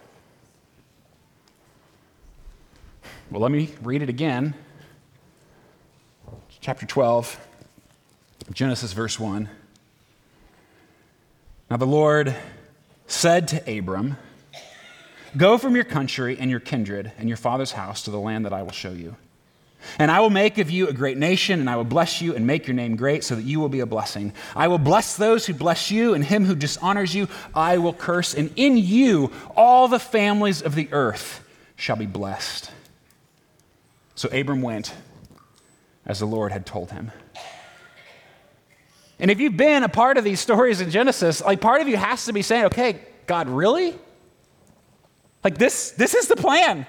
Well, 3.30 3.42
let 3.42 3.52
me 3.52 3.70
read 3.82 4.02
it 4.02 4.10
again. 4.10 4.54
Chapter 6.62 6.86
12, 6.86 7.40
Genesis, 8.54 8.94
verse 8.94 9.20
1. 9.20 9.50
Now 11.70 11.76
the 11.76 11.86
Lord 11.86 12.36
said 13.08 13.50
to 13.50 13.78
Abram, 13.78 14.16
Go 15.38 15.58
from 15.58 15.76
your 15.76 15.86
country 15.86 16.38
and 16.40 16.52
your 16.52 16.60
kindred 16.60 17.12
and 17.18 17.30
your 17.30 17.38
father's 17.38 17.72
house 17.72 18.04
to 18.04 18.12
the 18.12 18.20
land 18.20 18.46
that 18.46 18.54
I 18.54 18.64
will 18.64 18.72
show 18.72 18.92
you. 18.92 19.16
And 19.98 20.12
I 20.12 20.20
will 20.20 20.30
make 20.30 20.58
of 20.58 20.70
you 20.70 20.88
a 20.88 20.94
great 20.94 21.18
nation, 21.18 21.60
and 21.60 21.70
I 21.70 21.76
will 21.76 21.84
bless 21.84 22.22
you 22.22 22.36
and 22.36 22.46
make 22.46 22.68
your 22.68 22.76
name 22.76 22.96
great 22.96 23.24
so 23.24 23.36
that 23.36 23.44
you 23.44 23.60
will 23.60 23.70
be 23.70 23.80
a 23.80 23.86
blessing. 23.86 24.34
I 24.56 24.68
will 24.68 24.78
bless 24.78 25.18
those 25.18 25.46
who 25.46 25.54
bless 25.54 25.90
you, 25.90 26.14
and 26.14 26.24
him 26.24 26.46
who 26.46 26.56
dishonors 26.56 27.16
you 27.16 27.28
I 27.56 27.80
will 27.80 27.94
curse. 27.94 28.36
And 28.36 28.52
in 28.56 28.78
you 28.78 29.32
all 29.56 29.88
the 29.88 30.00
families 30.00 30.62
of 30.62 30.76
the 30.76 30.88
earth 30.92 31.44
shall 31.76 31.96
be 31.96 32.06
blessed. 32.06 32.72
So 34.14 34.30
Abram 34.30 34.62
went 34.62 34.94
as 36.06 36.20
the 36.20 36.28
Lord 36.28 36.52
had 36.52 36.66
told 36.66 36.92
him. 36.92 37.12
And 39.20 39.32
if 39.32 39.40
you've 39.40 39.58
been 39.58 39.84
a 39.84 39.90
part 39.90 40.18
of 40.18 40.24
these 40.24 40.40
stories 40.40 40.82
in 40.82 40.92
Genesis, 40.92 41.42
like 41.42 41.62
part 41.62 41.82
of 41.82 41.88
you 41.88 41.98
has 41.98 42.26
to 42.26 42.34
be 42.34 42.42
saying, 42.42 42.66
okay, 42.66 43.00
God, 43.26 43.50
really? 43.50 43.96
Like 45.44 45.58
this, 45.58 45.92
this 45.92 46.14
is 46.14 46.28
the 46.28 46.36
plan. 46.36 46.86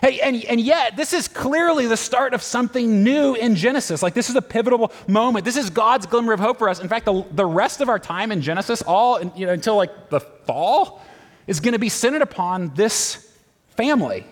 Hey, 0.00 0.20
and, 0.20 0.42
and 0.44 0.60
yet, 0.60 0.96
this 0.96 1.12
is 1.12 1.28
clearly 1.28 1.86
the 1.86 1.96
start 1.96 2.32
of 2.32 2.42
something 2.42 3.02
new 3.02 3.34
in 3.34 3.54
Genesis. 3.54 4.02
Like, 4.02 4.14
this 4.14 4.30
is 4.30 4.36
a 4.36 4.42
pivotal 4.42 4.92
moment. 5.06 5.44
This 5.44 5.56
is 5.56 5.68
God's 5.68 6.06
glimmer 6.06 6.32
of 6.32 6.40
hope 6.40 6.58
for 6.58 6.68
us. 6.68 6.80
In 6.80 6.88
fact, 6.88 7.04
the, 7.04 7.24
the 7.32 7.44
rest 7.44 7.80
of 7.80 7.88
our 7.88 7.98
time 7.98 8.32
in 8.32 8.40
Genesis, 8.40 8.82
all 8.82 9.20
you 9.36 9.46
know, 9.46 9.52
until 9.52 9.76
like 9.76 10.08
the 10.08 10.20
fall, 10.20 11.02
is 11.46 11.60
going 11.60 11.72
to 11.72 11.78
be 11.78 11.88
centered 11.88 12.22
upon 12.22 12.72
this 12.74 13.30
family. 13.76 14.24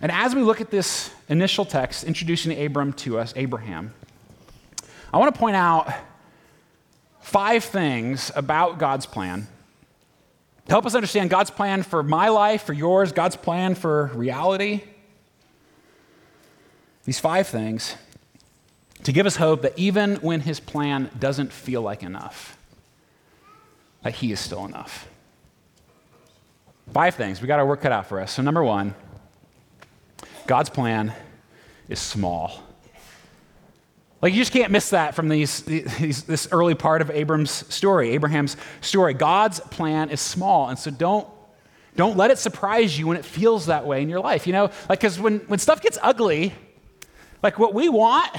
And 0.00 0.12
as 0.12 0.34
we 0.34 0.42
look 0.42 0.60
at 0.60 0.70
this 0.70 1.10
initial 1.28 1.64
text 1.64 2.04
introducing 2.04 2.64
Abram 2.64 2.92
to 2.94 3.18
us, 3.18 3.32
Abraham, 3.36 3.92
I 5.12 5.18
want 5.18 5.34
to 5.34 5.38
point 5.38 5.56
out 5.56 5.92
five 7.28 7.62
things 7.62 8.32
about 8.34 8.78
God's 8.78 9.04
plan 9.04 9.46
to 10.64 10.72
help 10.72 10.86
us 10.86 10.94
understand 10.94 11.28
God's 11.28 11.50
plan 11.50 11.82
for 11.82 12.02
my 12.02 12.30
life, 12.30 12.62
for 12.62 12.72
yours, 12.72 13.12
God's 13.12 13.36
plan 13.36 13.74
for 13.74 14.06
reality. 14.14 14.82
These 17.04 17.20
five 17.20 17.46
things 17.46 17.96
to 19.02 19.12
give 19.12 19.26
us 19.26 19.36
hope 19.36 19.60
that 19.60 19.78
even 19.78 20.16
when 20.16 20.40
his 20.40 20.58
plan 20.58 21.10
doesn't 21.18 21.52
feel 21.52 21.82
like 21.82 22.02
enough, 22.02 22.56
that 24.02 24.14
he 24.14 24.32
is 24.32 24.40
still 24.40 24.64
enough. 24.64 25.06
Five 26.94 27.14
things. 27.14 27.42
We 27.42 27.46
got 27.46 27.58
our 27.58 27.66
work 27.66 27.82
cut 27.82 27.92
out 27.92 28.06
for 28.06 28.20
us. 28.20 28.32
So, 28.32 28.40
number 28.40 28.64
one, 28.64 28.94
God's 30.46 30.70
plan 30.70 31.12
is 31.90 31.98
small. 31.98 32.62
Like, 34.20 34.32
you 34.32 34.40
just 34.40 34.52
can't 34.52 34.72
miss 34.72 34.90
that 34.90 35.14
from 35.14 35.28
these, 35.28 35.62
these, 35.62 36.24
this 36.24 36.48
early 36.50 36.74
part 36.74 37.02
of 37.02 37.10
Abram's 37.10 37.50
story, 37.72 38.10
Abraham's 38.10 38.56
story. 38.80 39.14
God's 39.14 39.60
plan 39.60 40.10
is 40.10 40.20
small. 40.20 40.68
And 40.68 40.78
so, 40.78 40.90
don't, 40.90 41.28
don't 41.94 42.16
let 42.16 42.30
it 42.30 42.38
surprise 42.38 42.98
you 42.98 43.06
when 43.06 43.16
it 43.16 43.24
feels 43.24 43.66
that 43.66 43.86
way 43.86 44.02
in 44.02 44.08
your 44.08 44.20
life. 44.20 44.46
You 44.46 44.52
know, 44.52 44.64
like, 44.88 45.00
because 45.00 45.20
when, 45.20 45.38
when 45.40 45.58
stuff 45.58 45.80
gets 45.80 45.98
ugly, 46.02 46.52
like 47.42 47.58
what 47.58 47.74
we 47.74 47.88
want, 47.88 48.30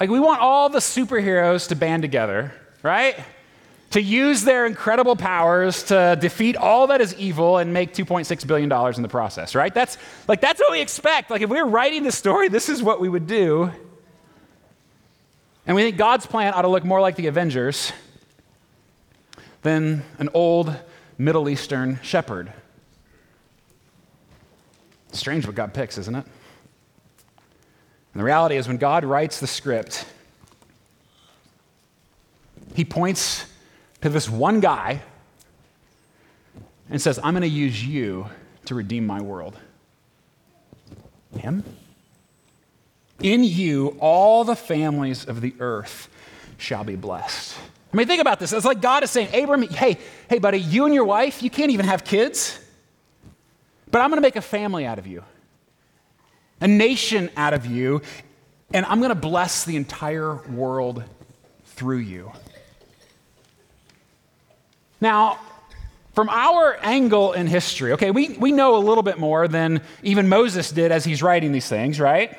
like, 0.00 0.10
we 0.10 0.20
want 0.20 0.40
all 0.40 0.68
the 0.68 0.78
superheroes 0.78 1.68
to 1.68 1.76
band 1.76 2.02
together, 2.02 2.52
right? 2.82 3.18
To 3.92 4.02
use 4.02 4.42
their 4.42 4.66
incredible 4.66 5.16
powers 5.16 5.84
to 5.84 6.16
defeat 6.20 6.56
all 6.56 6.88
that 6.88 7.00
is 7.00 7.14
evil 7.14 7.58
and 7.58 7.72
make 7.72 7.94
$2.6 7.94 8.46
billion 8.46 8.70
in 8.94 9.02
the 9.02 9.08
process, 9.08 9.54
right? 9.54 9.72
That's 9.72 9.96
like 10.28 10.40
that's 10.40 10.60
what 10.60 10.70
we 10.70 10.80
expect. 10.80 11.30
Like 11.30 11.40
if 11.40 11.48
we 11.48 11.60
were 11.60 11.68
writing 11.68 12.02
the 12.02 12.12
story, 12.12 12.48
this 12.48 12.68
is 12.68 12.82
what 12.82 13.00
we 13.00 13.08
would 13.08 13.26
do. 13.26 13.72
And 15.68 15.74
we 15.76 15.82
think 15.82 15.98
God's 15.98 16.24
plan 16.24 16.54
ought 16.54 16.62
to 16.62 16.68
look 16.68 16.82
more 16.82 16.98
like 16.98 17.16
the 17.16 17.26
Avengers 17.26 17.92
than 19.60 20.02
an 20.18 20.30
old 20.32 20.74
Middle 21.18 21.46
Eastern 21.46 22.00
shepherd. 22.02 22.50
Strange 25.12 25.44
what 25.44 25.54
God 25.54 25.74
picks, 25.74 25.98
isn't 25.98 26.14
it? 26.14 26.24
And 28.14 28.20
the 28.20 28.24
reality 28.24 28.56
is, 28.56 28.66
when 28.66 28.78
God 28.78 29.04
writes 29.04 29.40
the 29.40 29.46
script, 29.46 30.06
he 32.74 32.84
points 32.84 33.44
to 34.00 34.08
this 34.08 34.26
one 34.26 34.60
guy 34.60 35.02
and 36.88 37.00
says, 37.00 37.20
I'm 37.22 37.34
going 37.34 37.42
to 37.42 37.48
use 37.48 37.84
you 37.84 38.26
to 38.64 38.74
redeem 38.74 39.06
my 39.06 39.20
world. 39.20 39.58
Him? 41.38 41.62
In 43.20 43.42
you, 43.42 43.96
all 44.00 44.44
the 44.44 44.54
families 44.56 45.24
of 45.24 45.40
the 45.40 45.54
earth 45.58 46.08
shall 46.56 46.84
be 46.84 46.96
blessed. 46.96 47.56
I 47.92 47.96
mean, 47.96 48.06
think 48.06 48.20
about 48.20 48.38
this. 48.38 48.52
It's 48.52 48.66
like 48.66 48.80
God 48.80 49.02
is 49.02 49.10
saying, 49.10 49.34
Abram, 49.34 49.62
hey, 49.62 49.98
hey, 50.28 50.38
buddy, 50.38 50.58
you 50.58 50.84
and 50.84 50.94
your 50.94 51.04
wife, 51.04 51.42
you 51.42 51.50
can't 51.50 51.70
even 51.70 51.86
have 51.86 52.04
kids, 52.04 52.58
but 53.90 54.00
I'm 54.00 54.10
going 54.10 54.18
to 54.18 54.26
make 54.26 54.36
a 54.36 54.42
family 54.42 54.84
out 54.84 54.98
of 54.98 55.06
you, 55.06 55.24
a 56.60 56.68
nation 56.68 57.30
out 57.36 57.54
of 57.54 57.66
you, 57.66 58.02
and 58.72 58.84
I'm 58.86 58.98
going 58.98 59.08
to 59.08 59.14
bless 59.14 59.64
the 59.64 59.76
entire 59.76 60.34
world 60.34 61.02
through 61.64 61.98
you. 61.98 62.30
Now, 65.00 65.38
from 66.14 66.28
our 66.28 66.76
angle 66.82 67.32
in 67.32 67.46
history, 67.46 67.92
okay, 67.92 68.10
we, 68.10 68.30
we 68.30 68.52
know 68.52 68.76
a 68.76 68.82
little 68.82 69.04
bit 69.04 69.18
more 69.18 69.48
than 69.48 69.80
even 70.02 70.28
Moses 70.28 70.70
did 70.70 70.92
as 70.92 71.04
he's 71.04 71.22
writing 71.22 71.52
these 71.52 71.68
things, 71.68 71.98
right? 71.98 72.36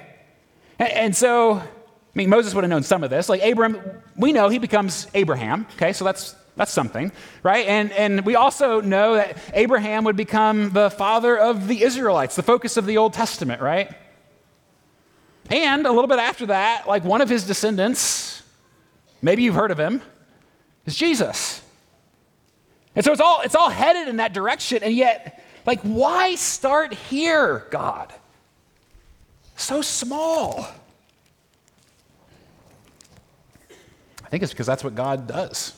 And, 0.80 1.14
so, 1.16 1.56
I 1.56 1.68
mean, 2.16 2.30
Moses 2.30 2.54
would 2.56 2.64
have 2.64 2.70
known 2.70 2.84
some 2.84 3.04
of 3.04 3.10
this. 3.10 3.28
Like 3.28 3.44
Abram, 3.44 3.80
we 4.16 4.32
know 4.32 4.48
he 4.48 4.60
becomes 4.60 5.08
Abraham, 5.14 5.68
okay, 5.76 5.92
so 5.92 6.06
that's, 6.06 6.36
that's 6.56 6.72
something, 6.72 7.12
right? 7.44 7.68
And, 7.68 7.92
and 7.92 8.26
we 8.26 8.36
also 8.36 8.80
know 8.80 9.16
that 9.16 9.38
Abraham 9.54 10.06
would 10.06 10.16
become 10.16 10.72
the 10.72 10.90
father 10.90 11.38
of 11.38 11.68
the 11.68 11.84
Israelites, 11.84 12.36
the 12.36 12.44
focus 12.44 12.78
of 12.78 12.86
the 12.86 12.98
Old 12.98 13.14
Testament, 13.14 13.62
right? 13.62 13.94
And 15.50 15.86
a 15.86 15.92
little 15.92 16.08
bit 16.08 16.20
after 16.20 16.46
that, 16.48 16.88
like 16.88 17.04
one 17.04 17.22
of 17.22 17.30
his 17.30 17.46
descendants, 17.46 18.44
maybe 19.22 19.44
you've 19.44 19.56
heard 19.56 19.72
of 19.72 19.80
him, 19.80 20.02
is 20.86 20.96
Jesus. 20.96 21.62
And 22.96 23.04
so 23.04 23.12
it's 23.12 23.22
all, 23.22 23.42
it's 23.42 23.56
all 23.56 23.70
headed 23.70 24.08
in 24.08 24.18
that 24.18 24.34
direction. 24.34 24.84
And 24.84 24.94
yet, 24.94 25.44
like, 25.66 25.82
why 25.82 26.36
start 26.36 26.94
here, 26.94 27.66
God? 27.70 28.14
So 29.60 29.82
small. 29.82 30.66
I 34.24 34.30
think 34.30 34.42
it's 34.42 34.54
because 34.54 34.66
that's 34.66 34.86
what 34.86 34.96
God 34.96 35.28
does. 35.28 35.74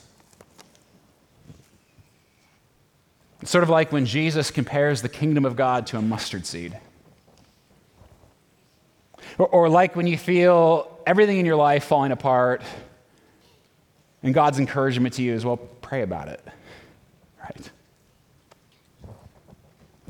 It's 3.40 3.50
sort 3.50 3.64
of 3.64 3.70
like 3.70 3.90
when 3.90 4.06
Jesus 4.06 4.52
compares 4.52 5.02
the 5.02 5.08
kingdom 5.08 5.44
of 5.44 5.56
God 5.56 5.88
to 5.88 5.98
a 5.98 6.00
mustard 6.00 6.46
seed. 6.46 6.78
Or, 9.36 9.48
or, 9.48 9.68
like 9.68 9.96
when 9.96 10.06
you 10.06 10.16
feel 10.16 11.00
everything 11.04 11.38
in 11.38 11.44
your 11.44 11.56
life 11.56 11.84
falling 11.84 12.12
apart, 12.12 12.62
and 14.22 14.32
God's 14.32 14.60
encouragement 14.60 15.14
to 15.14 15.22
you 15.22 15.32
is, 15.32 15.44
well, 15.44 15.56
pray 15.56 16.02
about 16.02 16.28
it. 16.28 16.40
Right? 17.42 17.70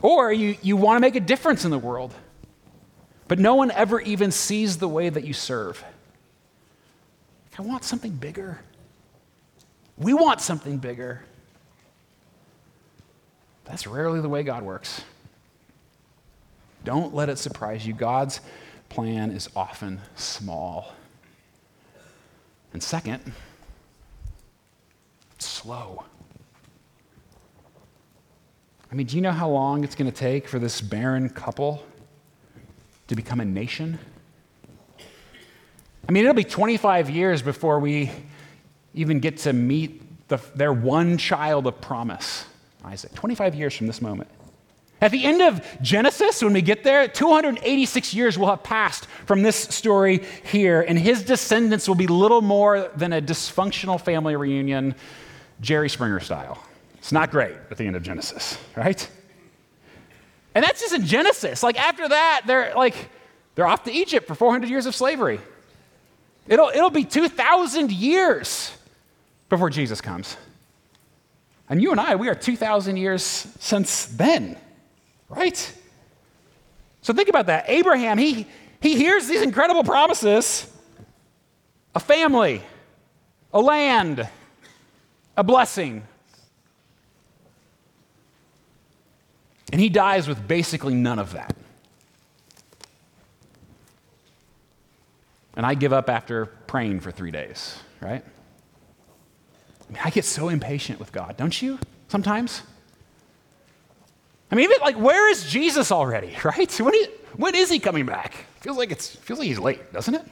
Or 0.03 0.31
you, 0.31 0.57
you 0.61 0.77
want 0.77 0.99
to 0.99 1.01
make 1.01 1.17
a 1.17 1.21
difference 1.21 1.65
in 1.65 1.71
the 1.71 1.79
world, 1.79 2.13
but 3.33 3.39
no 3.39 3.55
one 3.55 3.71
ever 3.71 3.99
even 3.99 4.31
sees 4.31 4.77
the 4.77 4.87
way 4.87 5.09
that 5.09 5.25
you 5.25 5.33
serve. 5.33 5.83
I 7.59 7.63
want 7.63 7.83
something 7.83 8.11
bigger. 8.11 8.61
We 9.97 10.13
want 10.13 10.43
something 10.43 10.77
bigger. 10.77 11.25
That's 13.65 13.87
rarely 13.87 14.21
the 14.21 14.29
way 14.29 14.43
God 14.43 14.63
works. 14.63 15.03
Don't 16.85 17.15
let 17.15 17.31
it 17.31 17.39
surprise 17.39 17.87
you. 17.87 17.95
God's 17.95 18.41
plan 18.91 19.31
is 19.31 19.49
often 19.57 20.03
small. 20.15 20.93
And 22.75 22.83
second, 22.83 23.33
slow. 25.39 26.05
I 28.91 28.95
mean, 28.95 29.07
do 29.07 29.17
you 29.17 29.23
know 29.23 29.33
how 29.33 29.49
long 29.49 29.85
it's 29.85 29.95
going 29.95 30.11
to 30.11 30.15
take 30.15 30.47
for 30.47 30.59
this 30.59 30.83
barren 30.83 31.31
couple 31.31 31.83
to 33.09 33.17
become 33.17 33.41
a 33.41 33.45
nation? 33.45 33.99
I 36.09 36.13
mean, 36.13 36.25
it'll 36.25 36.35
be 36.35 36.45
25 36.45 37.11
years 37.11 37.43
before 37.43 37.79
we 37.79 38.11
even 38.95 39.21
get 39.21 39.39
to 39.39 39.53
meet 39.53 40.29
the, 40.29 40.41
their 40.55 40.73
one 40.73 41.19
child 41.19 41.67
of 41.67 41.81
promise, 41.81 42.45
Isaac. 42.85 43.15
25 43.15 43.55
years 43.55 43.75
from 43.75 43.87
this 43.87 44.03
moment. 44.03 44.29
At 45.01 45.11
the 45.11 45.25
end 45.25 45.43
of 45.43 45.67
Genesis, 45.83 46.43
when 46.43 46.53
we 46.53 46.63
get 46.63 46.85
there, 46.85 47.09
286 47.09 48.15
years 48.15 48.39
will 48.39 48.47
have 48.47 48.63
passed 48.63 49.07
from 49.27 49.43
this 49.43 49.57
story 49.57 50.23
here, 50.45 50.81
and 50.81 50.97
his 50.97 51.25
descendants 51.25 51.89
will 51.89 51.97
be 51.97 52.07
little 52.07 52.41
more 52.41 52.89
than 52.95 53.13
a 53.13 53.21
dysfunctional 53.21 54.01
family 54.01 54.37
reunion, 54.37 54.95
Jerry 55.61 55.89
Springer 55.89 56.21
style. 56.21 56.63
It's 56.99 57.11
not 57.11 57.33
great 57.33 57.57
at 57.69 57.77
the 57.79 57.85
end 57.85 57.97
of 57.97 58.05
Genesis, 58.05 58.57
right? 58.77 59.09
And 60.55 60.65
that's 60.65 60.81
just 60.81 60.95
in 60.95 61.07
Genesis. 61.07 61.63
Like 61.63 61.79
after 61.79 62.09
that, 62.09 62.43
they're 62.47 62.75
like 62.75 63.11
they're 63.55 63.67
off 63.67 63.85
to 63.85 63.93
Egypt 63.93 64.27
for 64.27 64.35
400 64.35 64.69
years 64.69 64.87
of 64.87 64.95
slavery. 64.95 65.41
It'll, 66.47 66.69
it'll 66.69 66.91
be 66.91 67.05
2,000 67.05 67.93
years 67.93 68.73
before 69.49 69.71
Jesus 69.71 70.01
comes. 70.01 70.37
And 71.69 71.81
you 71.81 71.91
and 71.93 72.01
I, 72.01 72.17
we 72.17 72.29
are 72.29 72.35
2,000 72.35 72.97
years 72.97 73.23
since 73.23 74.07
then, 74.07 74.57
right? 75.29 75.79
So 77.03 77.13
think 77.13 77.29
about 77.29 77.47
that. 77.47 77.67
Abraham, 77.69 78.19
he, 78.19 78.47
he 78.81 78.97
hears 78.97 79.27
these 79.29 79.43
incredible 79.43 79.85
promises 79.85 80.69
a 81.95 82.01
family, 82.01 82.63
a 83.53 83.61
land, 83.61 84.27
a 85.37 85.45
blessing. 85.45 86.03
And 89.73 89.81
he 89.81 89.89
dies 89.89 90.29
with 90.29 90.47
basically 90.47 90.95
none 90.95 91.19
of 91.19 91.33
that. 91.33 91.57
And 95.57 95.67
I 95.67 95.75
give 95.75 95.93
up 95.93 96.09
after 96.09 96.47
praying 96.47 97.01
for 97.01 97.11
three 97.11 97.31
days, 97.31 97.79
right? 98.01 98.23
I, 98.23 99.93
mean, 99.93 100.01
I 100.05 100.11
get 100.11 100.25
so 100.25 100.49
impatient 100.49 100.99
with 100.99 101.13
God, 101.13 101.37
don't 101.37 101.61
you? 101.61 101.79
Sometimes. 102.09 102.63
I 104.51 104.55
mean, 104.55 104.65
even 104.65 104.79
like, 104.83 104.97
where 104.97 105.31
is 105.31 105.51
Jesus 105.51 105.91
already, 105.91 106.37
right? 106.45 106.81
When, 106.81 106.95
he, 106.95 107.07
when 107.37 107.55
is 107.55 107.71
he 107.71 107.79
coming 107.79 108.07
back? 108.07 108.35
Feels 108.61 108.77
like 108.77 108.93
it's 108.93 109.09
feels 109.17 109.41
like 109.41 109.49
he's 109.49 109.59
late, 109.59 109.93
doesn't 109.93 110.15
it? 110.15 110.25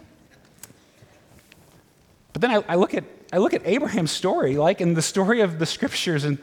But 2.33 2.43
then 2.43 2.51
I, 2.53 2.65
I 2.69 2.75
look 2.77 2.95
at 2.95 3.03
I 3.33 3.39
look 3.39 3.55
at 3.55 3.67
Abraham's 3.67 4.13
story, 4.13 4.57
like 4.57 4.81
in 4.81 4.95
the 4.95 5.03
story 5.03 5.41
of 5.41 5.59
the 5.59 5.67
scriptures, 5.67 6.25
and 6.25 6.39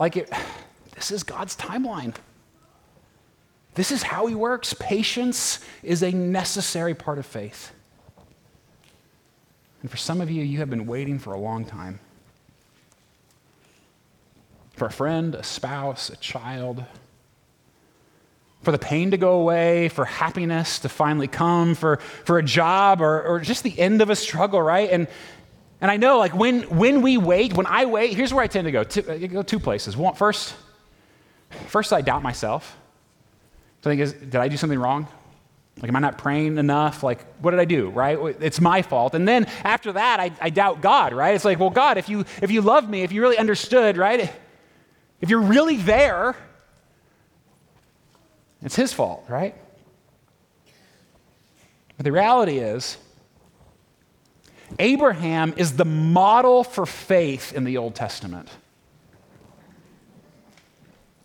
like 0.00 0.16
it, 0.16 0.32
this 0.94 1.10
is 1.10 1.22
God's 1.22 1.54
timeline. 1.54 2.14
This 3.74 3.92
is 3.92 4.02
how 4.02 4.26
he 4.26 4.34
works. 4.34 4.74
Patience 4.74 5.60
is 5.82 6.02
a 6.02 6.10
necessary 6.10 6.94
part 6.94 7.18
of 7.18 7.26
faith. 7.26 7.72
And 9.82 9.90
for 9.90 9.96
some 9.96 10.20
of 10.20 10.30
you, 10.30 10.42
you 10.42 10.58
have 10.58 10.70
been 10.70 10.86
waiting 10.86 11.18
for 11.18 11.32
a 11.32 11.38
long 11.38 11.64
time. 11.64 12.00
For 14.72 14.86
a 14.86 14.90
friend, 14.90 15.34
a 15.34 15.42
spouse, 15.42 16.10
a 16.10 16.16
child, 16.16 16.84
for 18.62 18.72
the 18.72 18.78
pain 18.78 19.12
to 19.12 19.16
go 19.16 19.40
away, 19.40 19.88
for 19.88 20.04
happiness 20.04 20.80
to 20.80 20.88
finally 20.88 21.28
come, 21.28 21.74
for, 21.74 21.98
for 22.24 22.38
a 22.38 22.42
job, 22.42 23.00
or, 23.00 23.22
or 23.22 23.40
just 23.40 23.62
the 23.62 23.78
end 23.78 24.02
of 24.02 24.10
a 24.10 24.16
struggle, 24.16 24.60
right? 24.60 24.90
And, 24.90 25.06
and 25.80 25.90
I 25.90 25.96
know, 25.96 26.18
like, 26.18 26.34
when, 26.34 26.62
when 26.62 27.02
we 27.02 27.16
wait, 27.16 27.54
when 27.54 27.66
I 27.66 27.84
wait, 27.84 28.14
here's 28.14 28.34
where 28.34 28.42
I 28.42 28.48
tend 28.48 28.66
to 28.66 28.72
go. 28.72 28.82
Two, 28.82 29.02
go 29.28 29.42
two 29.42 29.60
places. 29.60 29.96
First, 30.16 30.54
First, 31.50 31.92
I 31.92 32.00
doubt 32.00 32.22
myself. 32.22 32.76
So 33.82 33.90
I 33.90 33.92
think, 33.92 34.02
is, 34.02 34.12
did 34.12 34.36
I 34.36 34.48
do 34.48 34.56
something 34.56 34.78
wrong? 34.78 35.06
Like, 35.80 35.88
am 35.88 35.96
I 35.96 36.00
not 36.00 36.18
praying 36.18 36.58
enough? 36.58 37.02
Like, 37.02 37.24
what 37.40 37.52
did 37.52 37.60
I 37.60 37.64
do, 37.64 37.90
right? 37.90 38.18
It's 38.40 38.60
my 38.60 38.82
fault. 38.82 39.14
And 39.14 39.28
then 39.28 39.46
after 39.62 39.92
that, 39.92 40.18
I, 40.18 40.32
I 40.40 40.50
doubt 40.50 40.80
God, 40.80 41.12
right? 41.12 41.34
It's 41.34 41.44
like, 41.44 41.60
well, 41.60 41.70
God, 41.70 41.98
if 41.98 42.08
you, 42.08 42.24
if 42.42 42.50
you 42.50 42.62
love 42.62 42.88
me, 42.88 43.02
if 43.02 43.12
you 43.12 43.22
really 43.22 43.38
understood, 43.38 43.96
right? 43.96 44.32
If 45.20 45.30
you're 45.30 45.40
really 45.40 45.76
there, 45.76 46.34
it's 48.62 48.74
his 48.74 48.92
fault, 48.92 49.24
right? 49.28 49.54
But 51.96 52.04
the 52.04 52.12
reality 52.12 52.58
is, 52.58 52.96
Abraham 54.78 55.54
is 55.56 55.76
the 55.76 55.84
model 55.84 56.64
for 56.64 56.86
faith 56.86 57.52
in 57.52 57.64
the 57.64 57.78
Old 57.78 57.94
Testament. 57.94 58.48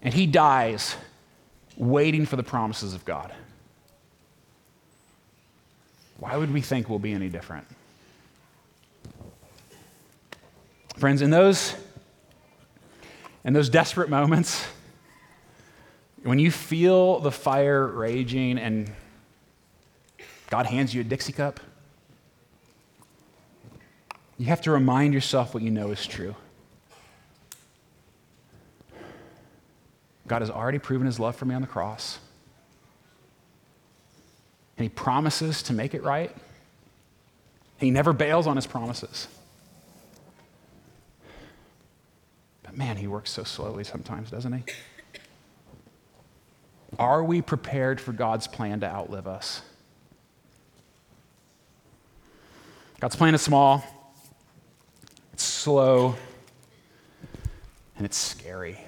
And 0.01 0.13
he 0.13 0.27
dies 0.27 0.95
waiting 1.77 2.25
for 2.25 2.35
the 2.35 2.43
promises 2.43 2.93
of 2.93 3.05
God. 3.05 3.33
Why 6.19 6.37
would 6.37 6.53
we 6.53 6.61
think 6.61 6.89
we'll 6.89 6.99
be 6.99 7.13
any 7.13 7.29
different? 7.29 7.67
Friends, 10.97 11.21
in 11.21 11.31
those, 11.31 11.75
in 13.43 13.53
those 13.53 13.69
desperate 13.69 14.09
moments, 14.09 14.65
when 16.23 16.39
you 16.39 16.51
feel 16.51 17.19
the 17.19 17.31
fire 17.31 17.85
raging 17.87 18.57
and 18.57 18.91
God 20.49 20.67
hands 20.67 20.93
you 20.93 21.01
a 21.01 21.03
Dixie 21.03 21.33
cup, 21.33 21.59
you 24.37 24.45
have 24.45 24.61
to 24.61 24.71
remind 24.71 25.13
yourself 25.13 25.53
what 25.53 25.63
you 25.63 25.71
know 25.71 25.91
is 25.91 26.05
true. 26.05 26.35
God 30.27 30.41
has 30.41 30.49
already 30.49 30.79
proven 30.79 31.05
his 31.05 31.19
love 31.19 31.35
for 31.35 31.45
me 31.45 31.55
on 31.55 31.61
the 31.61 31.67
cross. 31.67 32.19
And 34.77 34.83
he 34.83 34.89
promises 34.89 35.63
to 35.63 35.73
make 35.73 35.93
it 35.93 36.03
right. 36.03 36.35
He 37.77 37.91
never 37.91 38.13
bails 38.13 38.47
on 38.47 38.55
his 38.55 38.65
promises. 38.65 39.27
But 42.63 42.77
man, 42.77 42.97
he 42.97 43.07
works 43.07 43.31
so 43.31 43.43
slowly 43.43 43.83
sometimes, 43.83 44.31
doesn't 44.31 44.53
he? 44.53 44.63
Are 46.97 47.23
we 47.23 47.41
prepared 47.41 47.99
for 47.99 48.13
God's 48.13 48.47
plan 48.47 48.79
to 48.81 48.87
outlive 48.87 49.27
us? 49.27 49.61
God's 52.99 53.15
plan 53.15 53.35
is 53.35 53.41
small, 53.41 53.83
it's 55.33 55.43
slow, 55.43 56.15
and 57.97 58.05
it's 58.05 58.15
scary. 58.15 58.79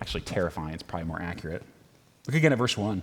Actually, 0.00 0.22
terrifying 0.22 0.74
it's 0.74 0.82
probably 0.82 1.06
more 1.08 1.20
accurate. 1.20 1.62
Look 2.26 2.36
again 2.36 2.52
at 2.52 2.58
verse 2.58 2.76
1. 2.76 3.02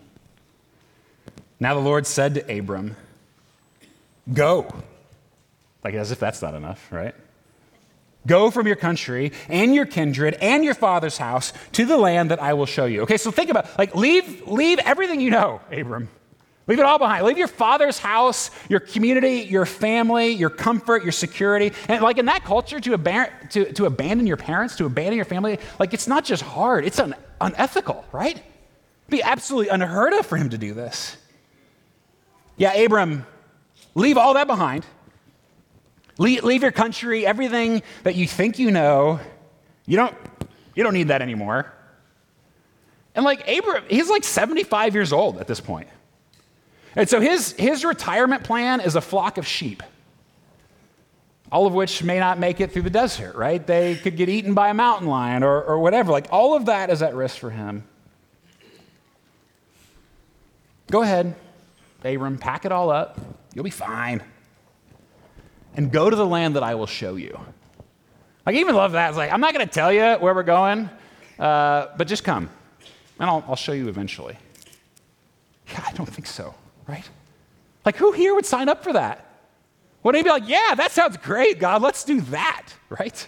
Now 1.60 1.74
the 1.74 1.80
Lord 1.80 2.06
said 2.06 2.36
to 2.36 2.60
Abram, 2.60 2.96
Go. 4.32 4.74
Like 5.84 5.96
as 5.96 6.12
if 6.12 6.20
that's 6.20 6.42
not 6.42 6.54
enough, 6.54 6.92
right? 6.92 7.16
Go 8.26 8.52
from 8.52 8.68
your 8.68 8.78
country 8.78 9.34
and 9.50 9.76
your 9.76 9.86
kindred 9.86 10.36
and 10.36 10.64
your 10.64 10.74
father's 10.74 11.18
house 11.18 11.52
to 11.74 11.86
the 11.86 11.98
land 11.98 12.32
that 12.32 12.42
I 12.42 12.54
will 12.54 12.66
show 12.66 12.86
you. 12.86 13.02
Okay, 13.02 13.18
so 13.18 13.32
think 13.32 13.50
about 13.50 13.78
like 13.78 13.96
leave 13.96 14.48
leave 14.48 14.80
everything 14.80 15.20
you 15.20 15.30
know, 15.30 15.60
Abram. 15.72 16.10
Leave 16.66 16.80
it 16.80 16.86
all 16.86 16.98
behind. 16.98 17.26
Leave 17.26 17.38
your 17.38 17.50
father's 17.50 18.00
house, 18.00 18.50
your 18.70 18.80
community, 18.80 19.42
your 19.42 19.66
family, 19.66 20.30
your 20.30 20.50
comfort, 20.50 21.04
your 21.04 21.12
security. 21.12 21.74
And 21.90 22.02
like 22.02 22.18
in 22.18 22.26
that 22.28 22.46
culture, 22.46 22.80
to, 22.80 22.94
ab- 22.94 23.50
to, 23.50 23.74
to 23.74 23.86
abandon 23.86 24.28
your 24.28 24.38
parents, 24.38 24.78
to 24.78 24.86
abandon 24.86 25.16
your 25.16 25.26
family, 25.26 25.60
like 25.78 25.94
it's 25.94 26.08
not 26.08 26.24
just 26.24 26.42
hard, 26.42 26.86
it's 26.86 27.00
un- 27.00 27.16
unethical, 27.42 28.06
right? 28.14 28.38
It'd 28.38 29.10
be 29.10 29.22
absolutely 29.22 29.70
unheard 29.70 30.14
of 30.14 30.26
for 30.26 30.38
him 30.38 30.50
to 30.52 30.58
do 30.58 30.74
this. 30.74 31.18
Yeah, 32.56 32.74
Abram, 32.74 33.26
leave 33.94 34.18
all 34.18 34.36
that 34.36 34.48
behind. 34.48 34.86
Leave, 36.18 36.44
leave 36.44 36.62
your 36.62 36.72
country, 36.72 37.26
everything 37.26 37.82
that 38.04 38.16
you 38.16 38.26
think 38.28 38.58
you 38.58 38.72
know. 38.72 39.20
You 39.86 39.98
don't, 39.98 40.16
you 40.76 40.84
don't 40.84 40.94
need 40.94 41.10
that 41.10 41.22
anymore. 41.22 41.74
And 43.16 43.26
like 43.26 43.48
Abram, 43.50 43.84
he's 43.90 44.10
like 44.10 44.24
75 44.24 44.96
years 44.96 45.12
old 45.12 45.40
at 45.40 45.48
this 45.48 45.60
point. 45.60 45.90
And 46.96 47.10
so 47.10 47.20
his, 47.20 47.54
his 47.54 47.84
retirement 47.84 48.44
plan 48.44 48.80
is 48.80 48.96
a 48.96 49.02
flock 49.02 49.38
of 49.38 49.48
sheep, 49.48 49.82
all 51.52 51.66
of 51.66 51.74
which 51.74 52.04
may 52.04 52.20
not 52.20 52.38
make 52.38 52.62
it 52.62 52.72
through 52.72 52.84
the 52.84 52.90
desert, 52.90 53.36
right? 53.36 53.66
They 53.66 53.96
could 53.96 54.16
get 54.16 54.30
eaten 54.30 54.54
by 54.54 54.70
a 54.70 54.74
mountain 54.74 55.08
lion 55.08 55.44
or, 55.44 55.62
or 55.64 55.80
whatever. 55.80 56.12
Like 56.12 56.28
all 56.32 56.56
of 56.56 56.66
that 56.66 56.90
is 56.90 57.02
at 57.02 57.16
risk 57.16 57.38
for 57.38 57.50
him. 57.50 57.84
Go 60.92 61.02
ahead, 61.02 61.36
Abram, 62.04 62.38
pack 62.38 62.66
it 62.66 62.72
all 62.72 62.92
up. 62.92 63.20
You'll 63.56 63.64
be 63.64 63.72
fine. 63.72 64.22
And 65.76 65.92
go 65.92 66.10
to 66.10 66.16
the 66.16 66.26
land 66.26 66.56
that 66.56 66.62
I 66.62 66.76
will 66.76 66.86
show 66.86 67.16
you. 67.16 67.40
I 68.46 68.52
even 68.52 68.76
love 68.76 68.92
that. 68.92 69.10
It's 69.10 69.18
like, 69.18 69.32
I'm 69.32 69.42
not 69.42 69.56
going 69.56 69.66
to 69.66 69.74
tell 69.74 69.92
you 69.92 70.18
where 70.20 70.36
we're 70.36 70.44
going, 70.44 70.90
uh, 71.40 71.88
but 71.98 72.08
just 72.08 72.24
come, 72.24 72.50
and 73.20 73.30
I'll, 73.30 73.44
I'll 73.48 73.56
show 73.56 73.72
you 73.72 73.88
eventually. 73.88 74.38
Yeah, 75.72 75.84
I 75.88 75.94
don't 75.94 76.06
think 76.06 76.28
so 76.28 76.54
right? 76.88 77.08
Like, 77.86 77.98
who 77.98 78.12
here 78.12 78.34
would 78.34 78.46
sign 78.46 78.70
up 78.70 78.84
for 78.84 78.94
that? 78.94 79.26
Wouldn't 80.04 80.20
he 80.20 80.24
be 80.24 80.30
like, 80.30 80.48
yeah, 80.48 80.76
that 80.76 80.92
sounds 80.92 81.18
great, 81.18 81.60
God, 81.60 81.82
let's 81.82 82.04
do 82.04 82.22
that, 82.22 82.68
right? 82.90 83.28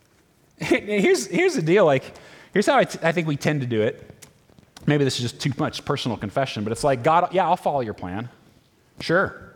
here's, 0.58 1.26
here's 1.26 1.54
the 1.54 1.62
deal 1.62 1.84
like, 1.84 2.12
here's 2.52 2.66
how 2.66 2.76
I, 2.76 2.84
t- 2.84 2.98
I 3.02 3.12
think 3.12 3.26
we 3.26 3.36
tend 3.36 3.60
to 3.60 3.66
do 3.66 3.82
it. 3.82 4.06
Maybe 4.86 5.04
this 5.04 5.16
is 5.20 5.30
just 5.30 5.40
too 5.40 5.52
much 5.58 5.84
personal 5.84 6.16
confession, 6.16 6.64
but 6.64 6.72
it's 6.72 6.84
like, 6.84 7.02
God, 7.02 7.32
yeah, 7.32 7.46
I'll 7.46 7.56
follow 7.56 7.80
your 7.80 7.94
plan. 7.94 8.28
Sure. 9.00 9.54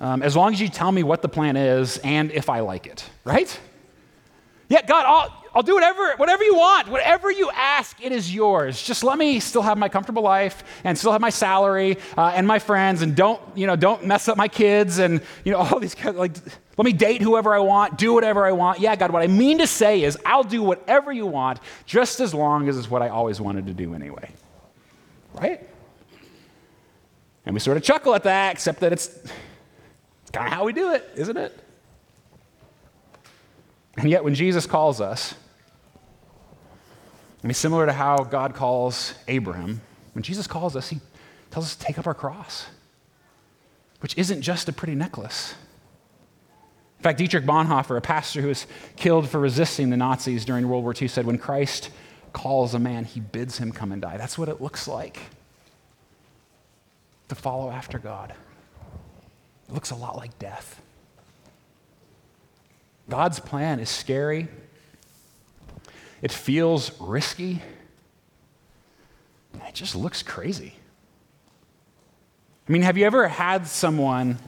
Um, 0.00 0.22
as 0.22 0.34
long 0.34 0.52
as 0.52 0.60
you 0.60 0.68
tell 0.68 0.90
me 0.90 1.02
what 1.02 1.22
the 1.22 1.28
plan 1.28 1.56
is 1.56 1.98
and 1.98 2.32
if 2.32 2.48
I 2.48 2.60
like 2.60 2.86
it, 2.86 3.08
right? 3.24 3.60
Yeah, 4.68 4.82
God, 4.82 5.04
I'll, 5.06 5.43
I'll 5.54 5.62
do 5.62 5.74
whatever, 5.74 6.14
whatever 6.16 6.42
you 6.42 6.56
want. 6.56 6.88
Whatever 6.88 7.30
you 7.30 7.50
ask, 7.52 8.02
it 8.04 8.10
is 8.10 8.34
yours. 8.34 8.82
Just 8.82 9.04
let 9.04 9.16
me 9.16 9.38
still 9.38 9.62
have 9.62 9.78
my 9.78 9.88
comfortable 9.88 10.22
life 10.22 10.64
and 10.82 10.98
still 10.98 11.12
have 11.12 11.20
my 11.20 11.30
salary 11.30 11.98
uh, 12.18 12.32
and 12.34 12.46
my 12.46 12.58
friends 12.58 13.02
and 13.02 13.14
don't, 13.14 13.40
you 13.54 13.68
know, 13.68 13.76
don't 13.76 14.04
mess 14.04 14.26
up 14.28 14.36
my 14.36 14.48
kids 14.48 14.98
and, 14.98 15.20
you 15.44 15.52
know, 15.52 15.58
all 15.58 15.78
these, 15.78 15.94
like, 16.04 16.32
let 16.76 16.84
me 16.84 16.92
date 16.92 17.22
whoever 17.22 17.54
I 17.54 17.60
want, 17.60 17.96
do 17.98 18.12
whatever 18.12 18.44
I 18.44 18.52
want. 18.52 18.80
Yeah, 18.80 18.96
God, 18.96 19.12
what 19.12 19.22
I 19.22 19.28
mean 19.28 19.58
to 19.58 19.66
say 19.66 20.02
is 20.02 20.18
I'll 20.26 20.42
do 20.42 20.60
whatever 20.62 21.12
you 21.12 21.26
want 21.26 21.60
just 21.86 22.18
as 22.18 22.34
long 22.34 22.68
as 22.68 22.76
it's 22.76 22.90
what 22.90 23.02
I 23.02 23.08
always 23.10 23.40
wanted 23.40 23.66
to 23.66 23.74
do 23.74 23.94
anyway. 23.94 24.30
Right? 25.34 25.68
And 27.46 27.54
we 27.54 27.60
sort 27.60 27.76
of 27.76 27.84
chuckle 27.84 28.14
at 28.14 28.24
that, 28.24 28.54
except 28.54 28.80
that 28.80 28.92
it's 28.92 29.08
kind 30.32 30.48
of 30.48 30.52
how 30.52 30.64
we 30.64 30.72
do 30.72 30.92
it, 30.92 31.08
isn't 31.14 31.36
it? 31.36 31.56
And 33.96 34.10
yet, 34.10 34.24
when 34.24 34.34
Jesus 34.34 34.66
calls 34.66 35.00
us, 35.00 35.34
I 37.44 37.46
mean, 37.46 37.54
similar 37.54 37.84
to 37.84 37.92
how 37.92 38.24
God 38.24 38.54
calls 38.54 39.12
Abraham, 39.28 39.82
when 40.14 40.22
Jesus 40.22 40.46
calls 40.46 40.74
us, 40.74 40.88
he 40.88 41.00
tells 41.50 41.66
us 41.66 41.76
to 41.76 41.84
take 41.84 41.98
up 41.98 42.06
our 42.06 42.14
cross, 42.14 42.66
which 44.00 44.16
isn't 44.16 44.40
just 44.40 44.66
a 44.70 44.72
pretty 44.72 44.94
necklace. 44.94 45.54
In 46.98 47.02
fact, 47.02 47.18
Dietrich 47.18 47.44
Bonhoeffer, 47.44 47.98
a 47.98 48.00
pastor 48.00 48.40
who 48.40 48.48
was 48.48 48.66
killed 48.96 49.28
for 49.28 49.38
resisting 49.38 49.90
the 49.90 49.96
Nazis 49.98 50.46
during 50.46 50.66
World 50.66 50.84
War 50.84 50.94
II, 50.98 51.06
said, 51.06 51.26
When 51.26 51.36
Christ 51.36 51.90
calls 52.32 52.72
a 52.72 52.78
man, 52.78 53.04
he 53.04 53.20
bids 53.20 53.58
him 53.58 53.72
come 53.72 53.92
and 53.92 54.00
die. 54.00 54.16
That's 54.16 54.38
what 54.38 54.48
it 54.48 54.62
looks 54.62 54.88
like 54.88 55.20
to 57.28 57.34
follow 57.34 57.70
after 57.70 57.98
God. 57.98 58.32
It 59.68 59.74
looks 59.74 59.90
a 59.90 59.96
lot 59.96 60.16
like 60.16 60.38
death. 60.38 60.80
God's 63.10 63.38
plan 63.38 63.80
is 63.80 63.90
scary 63.90 64.48
it 66.24 66.32
feels 66.32 66.90
risky. 67.02 67.60
It 69.68 69.74
just 69.74 69.94
looks 69.94 70.22
crazy. 70.22 70.74
I 72.66 72.72
mean, 72.72 72.80
have 72.80 72.96
you 72.96 73.04
ever 73.04 73.28
had 73.28 73.66
someone 73.66 74.38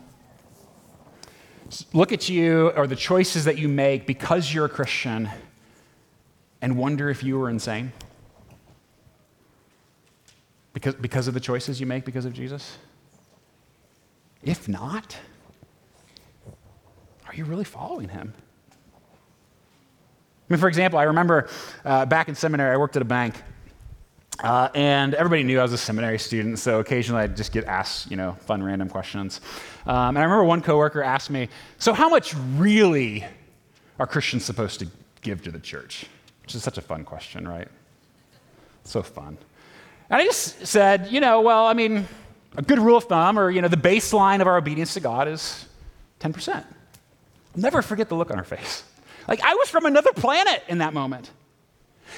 look 1.92 2.12
at 2.12 2.30
you 2.30 2.70
or 2.70 2.86
the 2.86 2.96
choices 2.96 3.44
that 3.44 3.58
you 3.58 3.68
make 3.68 4.06
because 4.06 4.54
you're 4.54 4.64
a 4.64 4.70
Christian 4.70 5.28
and 6.62 6.78
wonder 6.78 7.10
if 7.10 7.22
you 7.22 7.38
were 7.38 7.50
insane? 7.50 7.92
Because, 10.72 10.94
because 10.94 11.28
of 11.28 11.34
the 11.34 11.40
choices 11.40 11.78
you 11.78 11.86
make 11.86 12.06
because 12.06 12.24
of 12.24 12.32
Jesus? 12.32 12.78
If 14.42 14.66
not, 14.66 15.14
are 17.26 17.34
you 17.34 17.44
really 17.44 17.64
following 17.64 18.08
him? 18.08 18.32
I 20.48 20.52
mean, 20.52 20.60
for 20.60 20.68
example, 20.68 20.98
I 20.98 21.04
remember 21.04 21.48
uh, 21.84 22.06
back 22.06 22.28
in 22.28 22.34
seminary, 22.34 22.72
I 22.72 22.76
worked 22.76 22.94
at 22.94 23.02
a 23.02 23.06
bank. 23.06 23.34
Uh, 24.38 24.68
and 24.74 25.14
everybody 25.14 25.42
knew 25.42 25.58
I 25.58 25.62
was 25.62 25.72
a 25.72 25.78
seminary 25.78 26.18
student, 26.18 26.58
so 26.58 26.78
occasionally 26.78 27.22
I'd 27.22 27.36
just 27.36 27.52
get 27.52 27.64
asked, 27.64 28.10
you 28.10 28.16
know, 28.16 28.32
fun 28.32 28.62
random 28.62 28.88
questions. 28.88 29.40
Um, 29.86 30.10
and 30.10 30.18
I 30.18 30.22
remember 30.22 30.44
one 30.44 30.60
coworker 30.60 31.02
asked 31.02 31.30
me, 31.30 31.48
"So, 31.78 31.94
how 31.94 32.10
much 32.10 32.34
really 32.54 33.24
are 33.98 34.06
Christians 34.06 34.44
supposed 34.44 34.78
to 34.80 34.88
give 35.22 35.42
to 35.44 35.50
the 35.50 35.58
church?" 35.58 36.04
Which 36.42 36.54
is 36.54 36.62
such 36.62 36.76
a 36.76 36.82
fun 36.82 37.02
question, 37.02 37.48
right? 37.48 37.68
So 38.84 39.02
fun. 39.02 39.38
And 40.10 40.22
I 40.22 40.24
just 40.24 40.66
said, 40.66 41.08
you 41.10 41.18
know, 41.18 41.40
well, 41.40 41.66
I 41.66 41.72
mean, 41.72 42.06
a 42.56 42.62
good 42.62 42.78
rule 42.78 42.98
of 42.98 43.04
thumb 43.04 43.38
or, 43.38 43.50
you 43.50 43.60
know, 43.62 43.68
the 43.68 43.76
baseline 43.76 44.40
of 44.40 44.46
our 44.46 44.56
obedience 44.56 44.94
to 44.94 45.00
God 45.00 45.26
is 45.26 45.66
10%. 46.20 46.54
I'll 46.56 46.64
never 47.56 47.82
forget 47.82 48.08
the 48.08 48.14
look 48.14 48.30
on 48.30 48.38
her 48.38 48.44
face. 48.44 48.84
Like 49.28 49.42
I 49.42 49.54
was 49.54 49.68
from 49.68 49.86
another 49.86 50.12
planet 50.12 50.62
in 50.68 50.78
that 50.78 50.94
moment. 50.94 51.30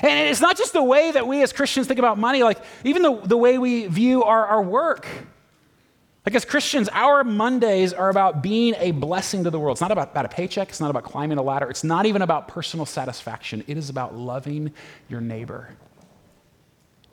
And 0.02 0.28
it's 0.28 0.40
not 0.40 0.56
just 0.56 0.72
the 0.72 0.82
way 0.82 1.10
that 1.10 1.26
we 1.26 1.42
as 1.42 1.52
Christians 1.52 1.86
think 1.86 1.98
about 1.98 2.18
money, 2.18 2.42
like 2.42 2.58
even 2.84 3.02
the, 3.02 3.16
the 3.16 3.36
way 3.36 3.58
we 3.58 3.86
view 3.86 4.22
our, 4.22 4.46
our 4.46 4.62
work. 4.62 5.06
Like 6.26 6.34
as 6.34 6.44
Christians, 6.44 6.90
our 6.92 7.24
Mondays 7.24 7.94
are 7.94 8.10
about 8.10 8.42
being 8.42 8.74
a 8.78 8.90
blessing 8.90 9.44
to 9.44 9.50
the 9.50 9.58
world. 9.58 9.76
It's 9.76 9.80
not 9.80 9.90
about, 9.90 10.10
about 10.10 10.26
a 10.26 10.28
paycheck, 10.28 10.68
it's 10.68 10.80
not 10.80 10.90
about 10.90 11.04
climbing 11.04 11.38
a 11.38 11.42
ladder, 11.42 11.70
it's 11.70 11.84
not 11.84 12.04
even 12.04 12.20
about 12.20 12.48
personal 12.48 12.84
satisfaction. 12.84 13.64
It 13.66 13.78
is 13.78 13.88
about 13.88 14.14
loving 14.14 14.72
your 15.08 15.22
neighbor. 15.22 15.74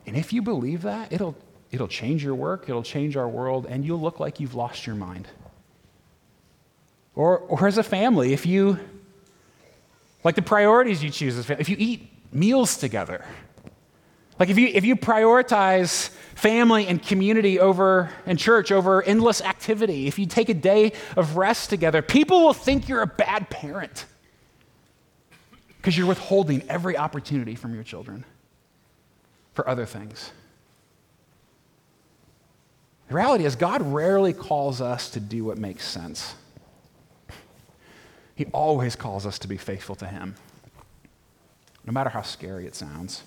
And 0.06 0.16
if 0.16 0.32
you 0.32 0.42
believe 0.42 0.82
that, 0.82 1.12
it'll, 1.12 1.34
it'll 1.70 1.88
change 1.88 2.22
your 2.22 2.34
work, 2.34 2.68
it'll 2.68 2.82
change 2.82 3.16
our 3.16 3.28
world, 3.28 3.66
and 3.66 3.84
you'll 3.84 4.00
look 4.00 4.20
like 4.20 4.38
you've 4.38 4.54
lost 4.54 4.86
your 4.86 4.96
mind. 4.96 5.26
Or, 7.14 7.38
or 7.38 7.66
as 7.66 7.78
a 7.78 7.82
family, 7.82 8.34
if 8.34 8.44
you, 8.44 8.78
like 10.26 10.34
the 10.34 10.42
priorities 10.42 11.04
you 11.04 11.08
choose 11.08 11.38
as 11.38 11.46
family, 11.46 11.60
if 11.60 11.68
you 11.68 11.76
eat 11.78 12.10
meals 12.32 12.78
together, 12.78 13.24
like 14.40 14.48
if 14.48 14.58
you, 14.58 14.66
if 14.66 14.84
you 14.84 14.96
prioritize 14.96 16.08
family 16.34 16.88
and 16.88 17.00
community 17.00 17.60
over 17.60 18.10
and 18.26 18.36
church 18.36 18.72
over 18.72 19.04
endless 19.04 19.40
activity, 19.40 20.08
if 20.08 20.18
you 20.18 20.26
take 20.26 20.48
a 20.48 20.54
day 20.54 20.92
of 21.16 21.36
rest 21.36 21.70
together, 21.70 22.02
people 22.02 22.42
will 22.42 22.52
think 22.52 22.88
you're 22.88 23.02
a 23.02 23.06
bad 23.06 23.48
parent 23.50 24.04
because 25.76 25.96
you're 25.96 26.08
withholding 26.08 26.68
every 26.68 26.98
opportunity 26.98 27.54
from 27.54 27.72
your 27.72 27.84
children 27.84 28.24
for 29.54 29.68
other 29.68 29.86
things. 29.86 30.32
The 33.06 33.14
reality 33.14 33.44
is, 33.44 33.54
God 33.54 33.80
rarely 33.80 34.32
calls 34.32 34.80
us 34.80 35.08
to 35.10 35.20
do 35.20 35.44
what 35.44 35.56
makes 35.56 35.86
sense. 35.86 36.34
He 38.36 38.44
always 38.52 38.94
calls 38.94 39.26
us 39.26 39.38
to 39.40 39.48
be 39.48 39.56
faithful 39.56 39.96
to 39.96 40.06
Him, 40.06 40.36
no 41.84 41.92
matter 41.92 42.10
how 42.10 42.22
scary 42.22 42.66
it 42.66 42.76
sounds. 42.76 43.22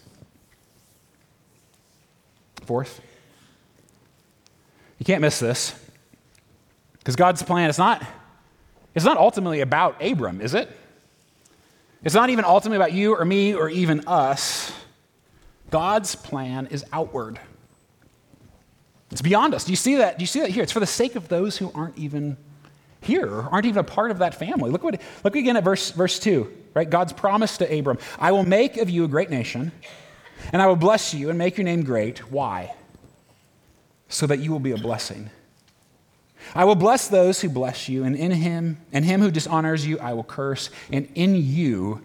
Fourth, 2.64 3.02
you 5.00 5.06
can't 5.06 5.22
miss 5.22 5.40
this 5.40 5.74
because 7.00 7.16
God's 7.16 7.42
plan 7.42 7.70
is 7.72 7.80
not, 7.80 8.06
it's 8.94 9.06
not 9.06 9.18
ultimately 9.18 9.62
about 9.62 10.02
Abram, 10.02 10.42
is 10.42 10.54
it? 10.54 10.70
It's 12.04 12.16
not 12.16 12.30
even 12.30 12.46
ultimately 12.46 12.78
about 12.78 12.94
you 12.94 13.16
or 13.16 13.26
me 13.26 13.56
or 13.56 13.68
even 13.70 14.08
us. 14.08 14.72
God's 15.72 16.16
plan 16.16 16.68
is 16.68 16.86
outward. 16.94 17.40
It's 19.12 19.22
beyond 19.22 19.56
us. 19.56 19.66
Do 19.66 19.72
you 19.72 19.76
see 19.76 19.96
that? 19.96 20.20
Do 20.20 20.24
you 20.24 20.28
see 20.28 20.42
that 20.42 20.52
here? 20.52 20.62
It's 20.62 20.72
for 20.72 20.80
the 20.80 20.86
sake 20.86 21.16
of 21.16 21.30
those 21.30 21.58
who 21.58 21.72
aren't 21.74 21.98
even 21.98 22.38
here, 23.02 23.30
aren't 23.30 23.66
even 23.66 23.80
a 23.80 23.84
part 23.84 24.12
of 24.12 24.20
that 24.20 24.36
family. 24.36 24.70
Look 24.72 24.84
what 24.84 25.02
look 25.24 25.36
again 25.36 25.58
at 25.58 25.64
verse 25.64 25.92
verse 25.92 26.20
2, 26.20 26.52
right? 26.74 26.90
God's 26.90 27.14
promise 27.14 27.58
to 27.58 27.80
Abram, 27.80 27.98
I 28.20 28.32
will 28.32 28.44
make 28.44 28.78
of 28.78 28.90
you 28.90 29.04
a 29.06 29.08
great 29.08 29.30
nation, 29.30 29.72
and 30.52 30.62
I 30.62 30.68
will 30.68 30.76
bless 30.76 31.14
you 31.14 31.30
and 31.30 31.38
make 31.38 31.58
your 31.58 31.66
name 31.66 31.84
great. 31.84 32.32
Why? 32.32 32.74
So 34.10 34.28
that 34.28 34.40
you 34.40 34.52
will 34.52 34.60
be 34.60 34.72
a 34.72 34.78
blessing. 34.78 35.30
I 36.56 36.66
will 36.66 36.76
bless 36.76 37.08
those 37.08 37.42
who 37.42 37.50
bless 37.50 37.90
you, 37.90 38.04
and 38.04 38.16
in 38.16 38.32
him, 38.32 38.78
and 38.92 39.06
him 39.06 39.22
who 39.22 39.30
dishonors 39.30 39.86
you, 39.86 40.00
I 40.00 40.14
will 40.14 40.24
curse, 40.24 40.70
and 40.92 41.08
in 41.16 41.36
you 41.36 42.02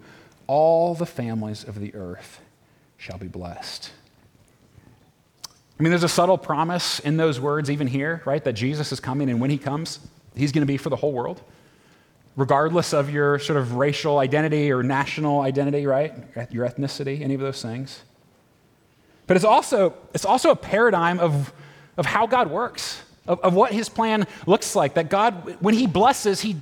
all 0.47 0.93
the 0.93 1.05
families 1.05 1.63
of 1.63 1.79
the 1.79 1.95
earth 1.95 2.41
shall 2.97 3.17
be 3.17 3.27
blessed. 3.27 3.91
I 5.79 5.83
mean, 5.83 5.89
there's 5.89 6.03
a 6.03 6.09
subtle 6.09 6.37
promise 6.37 6.99
in 6.99 7.17
those 7.17 7.39
words, 7.39 7.69
even 7.69 7.87
here, 7.87 8.21
right? 8.25 8.43
That 8.43 8.53
Jesus 8.53 8.91
is 8.91 8.99
coming, 8.99 9.29
and 9.29 9.41
when 9.41 9.49
he 9.49 9.57
comes, 9.57 9.99
he's 10.35 10.51
going 10.51 10.61
to 10.61 10.67
be 10.67 10.77
for 10.77 10.89
the 10.89 10.95
whole 10.95 11.11
world, 11.11 11.41
regardless 12.35 12.93
of 12.93 13.09
your 13.09 13.39
sort 13.39 13.57
of 13.57 13.75
racial 13.75 14.19
identity 14.19 14.71
or 14.71 14.83
national 14.83 15.41
identity, 15.41 15.85
right? 15.85 16.13
Your 16.51 16.67
ethnicity, 16.67 17.21
any 17.21 17.33
of 17.33 17.41
those 17.41 17.61
things. 17.61 18.01
But 19.27 19.37
it's 19.37 19.45
also, 19.45 19.95
it's 20.13 20.25
also 20.25 20.51
a 20.51 20.55
paradigm 20.55 21.19
of, 21.19 21.53
of 21.97 22.05
how 22.05 22.27
God 22.27 22.49
works, 22.49 23.01
of, 23.27 23.39
of 23.41 23.53
what 23.53 23.71
his 23.71 23.89
plan 23.89 24.27
looks 24.45 24.75
like. 24.75 24.95
That 24.95 25.09
God, 25.09 25.57
when 25.61 25.73
he 25.73 25.87
blesses, 25.87 26.41
he, 26.41 26.57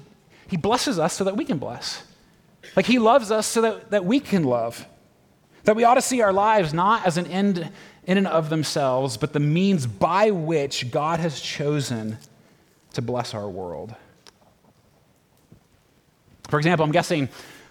he 0.47 0.57
blesses 0.57 0.99
us 0.99 1.13
so 1.13 1.23
that 1.25 1.36
we 1.36 1.45
can 1.45 1.57
bless. 1.57 2.03
Like 2.75 2.86
he 2.86 2.99
loves 2.99 3.31
us 3.31 3.47
so 3.47 3.62
that, 3.62 3.91
that 3.91 4.05
we 4.05 4.19
can 4.19 4.43
love. 4.43 4.86
That 5.65 5.75
we 5.75 5.83
ought 5.83 5.95
to 5.95 6.01
see 6.01 6.21
our 6.21 6.33
lives 6.33 6.73
not 6.73 7.05
as 7.05 7.17
an 7.17 7.27
end 7.27 7.69
in 8.05 8.17
and 8.17 8.27
of 8.27 8.49
themselves, 8.49 9.17
but 9.17 9.33
the 9.33 9.39
means 9.39 9.88
by 9.88 10.31
which 10.31 10.91
God 10.91 11.19
has 11.19 11.39
chosen 11.39 12.17
to 12.93 13.01
bless 13.01 13.34
our 13.34 13.49
world. 13.49 13.95
For 16.49 16.58
example, 16.58 16.86
I'm 16.86 16.91
guessing 16.91 17.29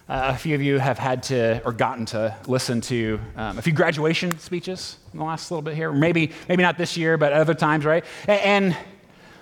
uh, 0.09 0.33
a 0.35 0.37
few 0.37 0.55
of 0.55 0.63
you 0.63 0.79
have 0.79 0.99
had 0.99 1.23
to 1.25 1.63
or 1.65 1.73
gotten 1.73 2.05
to 2.07 2.37
listen 2.47 2.81
to 2.83 3.21
um, 3.37 3.59
a 3.59 3.63
few 3.63 3.73
graduation 3.73 4.37
speeches 4.39 4.99
in 5.13 5.19
the 5.19 5.25
last 5.25 5.51
little 5.51 5.63
bit 5.63 5.75
here. 5.75 5.93
Maybe, 5.93 6.33
maybe 6.49 6.63
not 6.63 6.77
this 6.77 6.97
year, 6.97 7.17
but 7.17 7.33
other 7.33 7.55
times, 7.55 7.85
right? 7.85 8.05
And, 8.27 8.41
and 8.41 8.77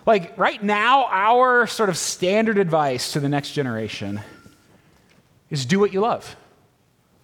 like 0.06 0.36
right 0.38 0.62
now, 0.62 1.06
our 1.06 1.66
sort 1.66 1.88
of 1.88 1.96
standard 1.96 2.58
advice 2.58 3.12
to 3.12 3.20
the 3.20 3.28
next 3.28 3.52
generation 3.52 4.20
is 5.48 5.64
do 5.64 5.80
what 5.80 5.92
you 5.92 6.00
love. 6.00 6.36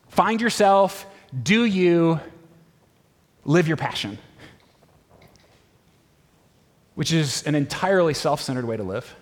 Find 0.08 0.40
yourself, 0.40 1.06
do 1.42 1.64
you, 1.64 2.20
live 3.44 3.68
your 3.68 3.76
passion, 3.76 4.18
which 6.96 7.12
is 7.12 7.44
an 7.44 7.54
entirely 7.54 8.14
self 8.14 8.40
centered 8.40 8.64
way 8.64 8.76
to 8.76 8.82
live 8.82 9.14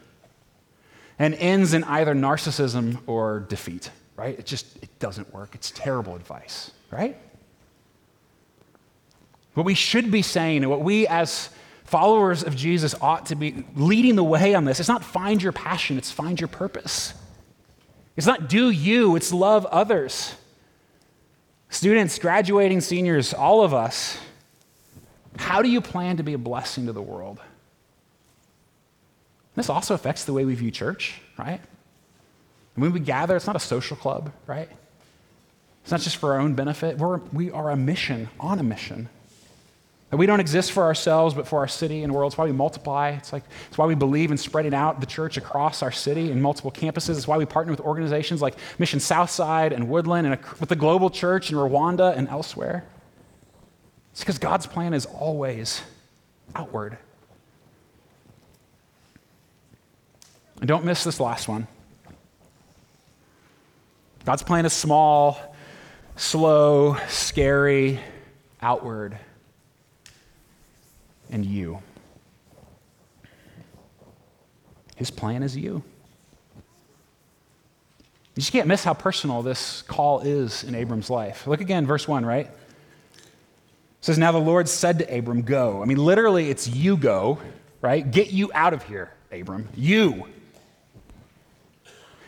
and 1.19 1.35
ends 1.35 1.75
in 1.75 1.85
either 1.85 2.15
narcissism 2.15 2.99
or 3.07 3.41
defeat, 3.41 3.91
right? 4.17 4.39
It 4.39 4.47
just 4.47 4.83
it 4.83 4.99
doesn't 4.99 5.35
work. 5.35 5.55
It's 5.55 5.71
terrible 5.71 6.17
advice, 6.17 6.71
right? 6.91 7.17
What 9.53 9.67
we 9.67 9.75
should 9.75 10.11
be 10.11 10.23
saying 10.23 10.63
and 10.63 10.71
what 10.71 10.81
we 10.81 11.07
as 11.07 11.51
followers 11.85 12.43
of 12.43 12.57
Jesus 12.57 12.95
ought 13.01 13.27
to 13.27 13.35
be 13.35 13.65
leading 13.77 14.17
the 14.17 14.25
way 14.25 14.55
on 14.55 14.65
this, 14.65 14.81
it's 14.81 14.89
not 14.89 15.05
find 15.05 15.43
your 15.43 15.53
passion, 15.53 15.99
it's 15.99 16.11
find 16.11 16.41
your 16.41 16.49
purpose. 16.49 17.13
It's 18.17 18.27
not 18.27 18.49
do 18.49 18.71
you, 18.71 19.17
it's 19.17 19.33
love 19.33 19.67
others. 19.67 20.35
Students, 21.71 22.21
graduating 22.21 22.81
seniors, 22.81 23.35
all 23.35 23.63
of 23.65 23.75
us, 23.75 24.17
how 25.37 25.61
do 25.61 25.69
you 25.69 25.81
plan 25.81 26.19
to 26.19 26.23
be 26.23 26.35
a 26.35 26.39
blessing 26.39 26.87
to 26.87 26.93
the 26.93 27.03
world? 27.03 27.41
This 29.55 29.69
also 29.69 29.95
affects 29.95 30.25
the 30.25 30.33
way 30.33 30.45
we 30.45 30.55
view 30.55 30.71
church, 30.71 31.21
right? 31.39 31.61
When 32.75 32.93
we 32.93 33.01
gather, 33.01 33.37
it's 33.37 33.47
not 33.47 33.57
a 33.57 33.61
social 33.61 33.97
club, 33.97 34.33
right? 34.47 34.69
It's 35.83 35.93
not 35.93 36.01
just 36.01 36.17
for 36.17 36.33
our 36.33 36.41
own 36.41 36.55
benefit. 36.55 36.99
We're, 36.99 37.19
we 37.33 37.51
are 37.51 37.71
a 37.71 37.77
mission, 37.77 38.29
on 38.41 38.59
a 38.59 38.63
mission. 38.63 39.09
That 40.11 40.17
we 40.17 40.27
don't 40.27 40.41
exist 40.41 40.73
for 40.73 40.83
ourselves, 40.85 41.35
but 41.35 41.47
for 41.47 41.59
our 41.59 41.69
city 41.69 42.03
and 42.03 42.13
world. 42.13 42.33
It's 42.33 42.39
why 42.39 42.47
we 42.47 42.53
multiply. 42.53 43.11
It's, 43.11 43.33
like, 43.33 43.45
it's 43.69 43.79
why 43.79 43.87
we 43.87 43.95
believe 43.95 44.31
in 44.31 44.39
spreading 44.39 44.75
out 44.75 45.01
the 45.01 45.07
church 45.07 45.37
across 45.37 45.83
our 45.83 45.93
city 45.93 46.31
in 46.31 46.41
multiple 46.41 46.73
campuses. 46.73 47.17
It's 47.17 47.29
why 47.29 47.37
we 47.37 47.47
partner 47.47 47.73
with 47.73 47.81
organizations 47.81 48.41
like 48.41 48.57
Mission 48.79 48.99
Southside 48.99 49.73
and 49.73 49.89
Woodland 49.89 50.27
and 50.27 50.39
with 50.59 50.69
the 50.69 50.77
global 50.77 51.11
church 51.11 51.51
in 51.51 51.57
Rwanda 51.57 52.17
and 52.17 52.29
elsewhere. 52.29 52.85
It's 54.13 54.21
because 54.21 54.39
God's 54.39 54.67
plan 54.67 54.95
is 54.95 55.07
always 55.07 55.83
outward. 56.55 56.97
And 60.65 60.69
don't 60.71 60.87
miss 60.87 61.05
this 61.05 61.21
last 61.21 61.47
one. 61.47 61.67
God's 64.25 64.43
plan 64.43 64.65
is 64.65 64.73
small, 64.73 65.39
slow, 66.17 66.97
scary, 67.07 68.01
outward 68.63 69.19
and 71.31 71.45
you. 71.45 71.81
His 74.97 75.11
plan 75.11 75.43
is 75.43 75.55
you. 75.55 75.83
You 78.35 78.37
just 78.37 78.51
can't 78.51 78.67
miss 78.67 78.85
how 78.85 78.95
personal 78.95 79.43
this 79.43 79.83
call 79.83 80.21
is 80.21 80.65
in 80.65 80.75
Abram's 80.75 81.11
life. 81.11 81.47
Look 81.47 81.61
again, 81.61 81.85
verse 81.85 82.09
1, 82.09 82.25
right? 82.25 82.47
It 82.47 83.23
says, 84.01 84.17
Now 84.17 84.33
the 84.33 84.39
Lord 84.39 84.67
said 84.71 85.01
to 85.01 85.15
Abram, 85.15 85.43
Go. 85.43 85.83
I 85.83 85.85
mean, 85.85 85.99
literally, 85.99 86.49
it's 86.49 86.67
you 86.67 86.97
go, 86.97 87.39
right? 87.83 88.11
Get 88.11 88.31
you 88.33 88.51
out 88.55 88.73
of 88.73 88.83
here, 88.85 89.13
Abram. 89.31 89.69
You. 89.77 90.27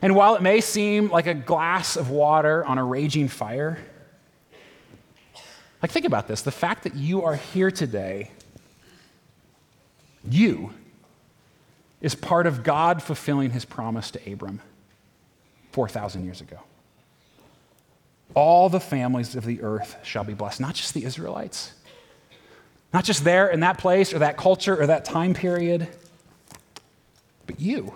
And 0.03 0.15
while 0.15 0.35
it 0.35 0.43
may 0.43 0.61
seem 0.61 1.09
like 1.09 1.27
a 1.27 1.35
glass 1.35 1.97
of 1.97 2.11
water 2.11 2.65
on 2.65 2.79
a 2.79 2.85
raging 2.85 3.29
fire, 3.29 3.79
like 5.83 5.91
think 5.91 6.07
about 6.07 6.29
this 6.29 6.43
the 6.43 6.51
fact 6.51 6.85
that 6.85 6.95
you 6.95 7.23
are 7.23 7.37
here 7.37 7.71
today 7.71 8.31
you 10.29 10.73
is 12.01 12.15
part 12.15 12.47
of 12.47 12.63
God 12.63 13.03
fulfilling 13.03 13.51
his 13.51 13.65
promise 13.65 14.11
to 14.13 14.33
Abram 14.33 14.61
4,000 15.73 16.25
years 16.25 16.41
ago. 16.41 16.59
all 18.35 18.69
the 18.69 18.81
families 18.81 19.35
of 19.35 19.45
the 19.45 19.63
earth 19.63 19.97
shall 20.03 20.25
be 20.25 20.35
blessed. 20.35 20.61
Not 20.61 20.75
just 20.75 20.95
the 20.95 21.05
Israelites, 21.05 21.73
not 22.93 23.05
just 23.05 23.25
there 23.25 23.49
in 23.49 23.61
that 23.61 23.79
place 23.79 24.13
or 24.13 24.19
that 24.19 24.37
culture 24.37 24.81
or 24.81 24.87
that 24.87 25.05
time 25.05 25.33
period, 25.33 25.89
but 27.47 27.61
you. 27.61 27.95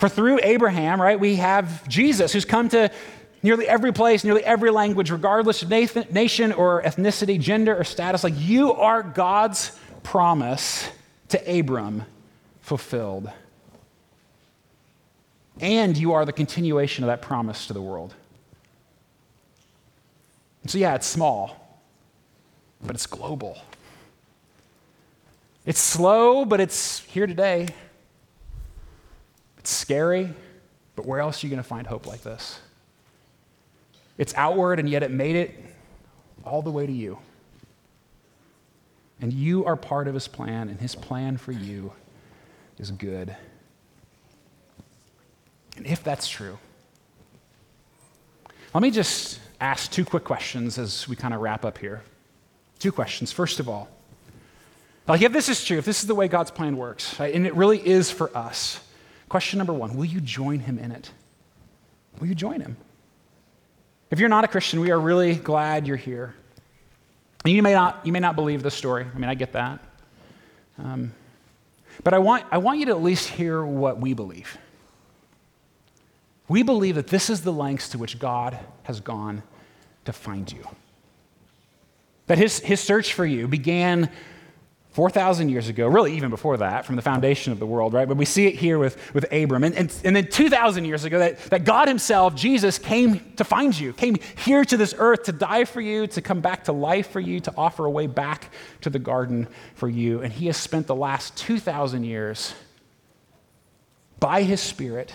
For 0.00 0.08
through 0.08 0.40
Abraham, 0.42 0.98
right, 0.98 1.20
we 1.20 1.36
have 1.36 1.86
Jesus 1.86 2.32
who's 2.32 2.46
come 2.46 2.70
to 2.70 2.90
nearly 3.42 3.68
every 3.68 3.92
place, 3.92 4.24
nearly 4.24 4.42
every 4.42 4.70
language, 4.70 5.10
regardless 5.10 5.62
of 5.62 5.68
nation 5.68 6.52
or 6.52 6.82
ethnicity, 6.82 7.38
gender 7.38 7.76
or 7.76 7.84
status. 7.84 8.24
Like 8.24 8.32
you 8.38 8.72
are 8.72 9.02
God's 9.02 9.78
promise 10.02 10.88
to 11.28 11.58
Abram 11.58 12.06
fulfilled. 12.62 13.30
And 15.60 15.98
you 15.98 16.14
are 16.14 16.24
the 16.24 16.32
continuation 16.32 17.04
of 17.04 17.08
that 17.08 17.20
promise 17.20 17.66
to 17.66 17.74
the 17.74 17.82
world. 17.82 18.14
so, 20.64 20.78
yeah, 20.78 20.94
it's 20.94 21.06
small, 21.06 21.78
but 22.82 22.94
it's 22.94 23.06
global. 23.06 23.58
It's 25.66 25.78
slow, 25.78 26.46
but 26.46 26.58
it's 26.58 27.00
here 27.00 27.26
today. 27.26 27.68
It's 29.60 29.70
scary, 29.70 30.32
but 30.96 31.04
where 31.04 31.20
else 31.20 31.44
are 31.44 31.46
you 31.46 31.50
going 31.50 31.62
to 31.62 31.68
find 31.68 31.86
hope 31.86 32.06
like 32.06 32.22
this? 32.22 32.60
It's 34.16 34.34
outward, 34.34 34.78
and 34.78 34.88
yet 34.88 35.02
it 35.02 35.10
made 35.10 35.36
it 35.36 35.54
all 36.44 36.62
the 36.62 36.70
way 36.70 36.86
to 36.86 36.92
you. 36.92 37.18
And 39.20 39.34
you 39.34 39.66
are 39.66 39.76
part 39.76 40.08
of 40.08 40.14
his 40.14 40.28
plan, 40.28 40.70
and 40.70 40.80
his 40.80 40.94
plan 40.94 41.36
for 41.36 41.52
you 41.52 41.92
is 42.78 42.90
good. 42.90 43.36
And 45.76 45.86
if 45.86 46.02
that's 46.02 46.26
true, 46.26 46.58
let 48.72 48.80
me 48.80 48.90
just 48.90 49.40
ask 49.60 49.90
two 49.90 50.06
quick 50.06 50.24
questions 50.24 50.78
as 50.78 51.06
we 51.06 51.16
kind 51.16 51.34
of 51.34 51.40
wrap 51.40 51.66
up 51.66 51.76
here. 51.76 52.02
Two 52.78 52.92
questions. 52.92 53.30
First 53.30 53.60
of 53.60 53.68
all, 53.68 53.90
like 55.06 55.20
if 55.20 55.34
this 55.34 55.50
is 55.50 55.62
true, 55.62 55.76
if 55.76 55.84
this 55.84 56.00
is 56.00 56.06
the 56.06 56.14
way 56.14 56.28
God's 56.28 56.50
plan 56.50 56.78
works, 56.78 57.20
right, 57.20 57.34
and 57.34 57.46
it 57.46 57.54
really 57.54 57.86
is 57.86 58.10
for 58.10 58.34
us, 58.34 58.80
question 59.30 59.56
number 59.56 59.72
one 59.72 59.96
will 59.96 60.04
you 60.04 60.20
join 60.20 60.58
him 60.58 60.78
in 60.78 60.92
it? 60.92 61.10
Will 62.20 62.26
you 62.26 62.34
join 62.34 62.60
him? 62.60 62.76
If 64.10 64.18
you're 64.18 64.28
not 64.28 64.44
a 64.44 64.48
Christian, 64.48 64.80
we 64.80 64.90
are 64.90 65.00
really 65.00 65.36
glad 65.36 65.86
you're 65.86 65.96
here. 65.96 66.34
And 67.44 67.54
you 67.54 67.62
may 67.62 67.72
not, 67.72 68.04
you 68.04 68.12
may 68.12 68.18
not 68.18 68.36
believe 68.36 68.62
the 68.62 68.70
story. 68.70 69.06
I 69.12 69.18
mean, 69.18 69.30
I 69.30 69.34
get 69.34 69.52
that. 69.52 69.78
Um, 70.78 71.14
but 72.02 72.12
I 72.12 72.18
want, 72.18 72.44
I 72.50 72.58
want 72.58 72.80
you 72.80 72.86
to 72.86 72.90
at 72.90 73.02
least 73.02 73.28
hear 73.28 73.64
what 73.64 74.00
we 74.00 74.12
believe. 74.12 74.58
We 76.48 76.62
believe 76.62 76.96
that 76.96 77.06
this 77.06 77.30
is 77.30 77.42
the 77.42 77.52
lengths 77.52 77.90
to 77.90 77.98
which 77.98 78.18
God 78.18 78.58
has 78.82 79.00
gone 79.00 79.42
to 80.04 80.12
find 80.12 80.50
you. 80.50 80.66
That 82.26 82.38
his, 82.38 82.58
his 82.58 82.80
search 82.80 83.14
for 83.14 83.24
you 83.24 83.46
began 83.46 84.10
4,000 84.92 85.50
years 85.50 85.68
ago, 85.68 85.86
really 85.86 86.16
even 86.16 86.30
before 86.30 86.56
that, 86.56 86.84
from 86.84 86.96
the 86.96 87.02
foundation 87.02 87.52
of 87.52 87.60
the 87.60 87.66
world, 87.66 87.92
right? 87.92 88.08
But 88.08 88.16
we 88.16 88.24
see 88.24 88.48
it 88.48 88.56
here 88.56 88.76
with, 88.76 89.14
with 89.14 89.32
Abram. 89.32 89.62
And, 89.62 89.74
and, 89.76 90.00
and 90.04 90.16
then 90.16 90.26
2,000 90.26 90.84
years 90.84 91.04
ago, 91.04 91.20
that, 91.20 91.38
that 91.50 91.64
God 91.64 91.86
Himself, 91.86 92.34
Jesus, 92.34 92.76
came 92.76 93.20
to 93.36 93.44
find 93.44 93.78
you, 93.78 93.92
came 93.92 94.16
here 94.44 94.64
to 94.64 94.76
this 94.76 94.92
earth 94.98 95.24
to 95.24 95.32
die 95.32 95.64
for 95.64 95.80
you, 95.80 96.08
to 96.08 96.20
come 96.20 96.40
back 96.40 96.64
to 96.64 96.72
life 96.72 97.10
for 97.10 97.20
you, 97.20 97.38
to 97.40 97.54
offer 97.56 97.84
a 97.84 97.90
way 97.90 98.08
back 98.08 98.52
to 98.80 98.90
the 98.90 98.98
garden 98.98 99.46
for 99.74 99.88
you. 99.88 100.22
And 100.22 100.32
He 100.32 100.46
has 100.46 100.56
spent 100.56 100.88
the 100.88 100.96
last 100.96 101.36
2,000 101.36 102.02
years 102.02 102.52
by 104.18 104.42
His 104.42 104.60
Spirit 104.60 105.12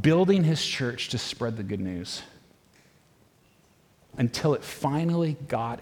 building 0.00 0.44
His 0.44 0.64
church 0.64 1.08
to 1.08 1.18
spread 1.18 1.56
the 1.56 1.64
good 1.64 1.80
news 1.80 2.22
until 4.16 4.54
it 4.54 4.62
finally 4.62 5.36
got 5.48 5.80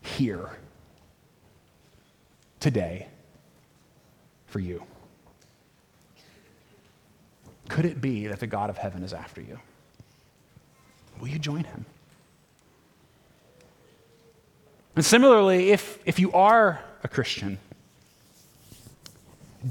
here 0.00 0.50
today 2.62 3.08
for 4.46 4.60
you? 4.60 4.82
Could 7.68 7.84
it 7.84 8.00
be 8.00 8.28
that 8.28 8.40
the 8.40 8.46
God 8.46 8.70
of 8.70 8.78
heaven 8.78 9.02
is 9.02 9.12
after 9.12 9.40
you? 9.40 9.58
Will 11.20 11.28
you 11.28 11.38
join 11.38 11.64
him? 11.64 11.84
And 14.94 15.04
similarly, 15.04 15.70
if, 15.70 15.98
if 16.04 16.18
you 16.18 16.32
are 16.32 16.80
a 17.02 17.08
Christian, 17.08 17.58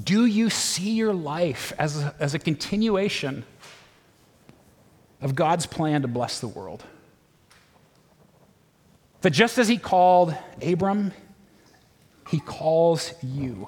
do 0.04 0.26
you 0.26 0.50
see 0.50 0.92
your 0.92 1.14
life 1.14 1.74
as 1.78 2.02
a, 2.02 2.16
as 2.20 2.34
a 2.34 2.40
continuation 2.40 3.46
of 5.22 5.36
God's 5.36 5.66
plan 5.66 6.02
to 6.02 6.08
bless 6.08 6.40
the 6.40 6.48
world? 6.48 6.84
That 9.22 9.30
just 9.30 9.58
as 9.60 9.68
he 9.68 9.78
called 9.78 10.36
Abram, 10.62 11.14
he 12.32 12.40
calls 12.40 13.14
you 13.22 13.68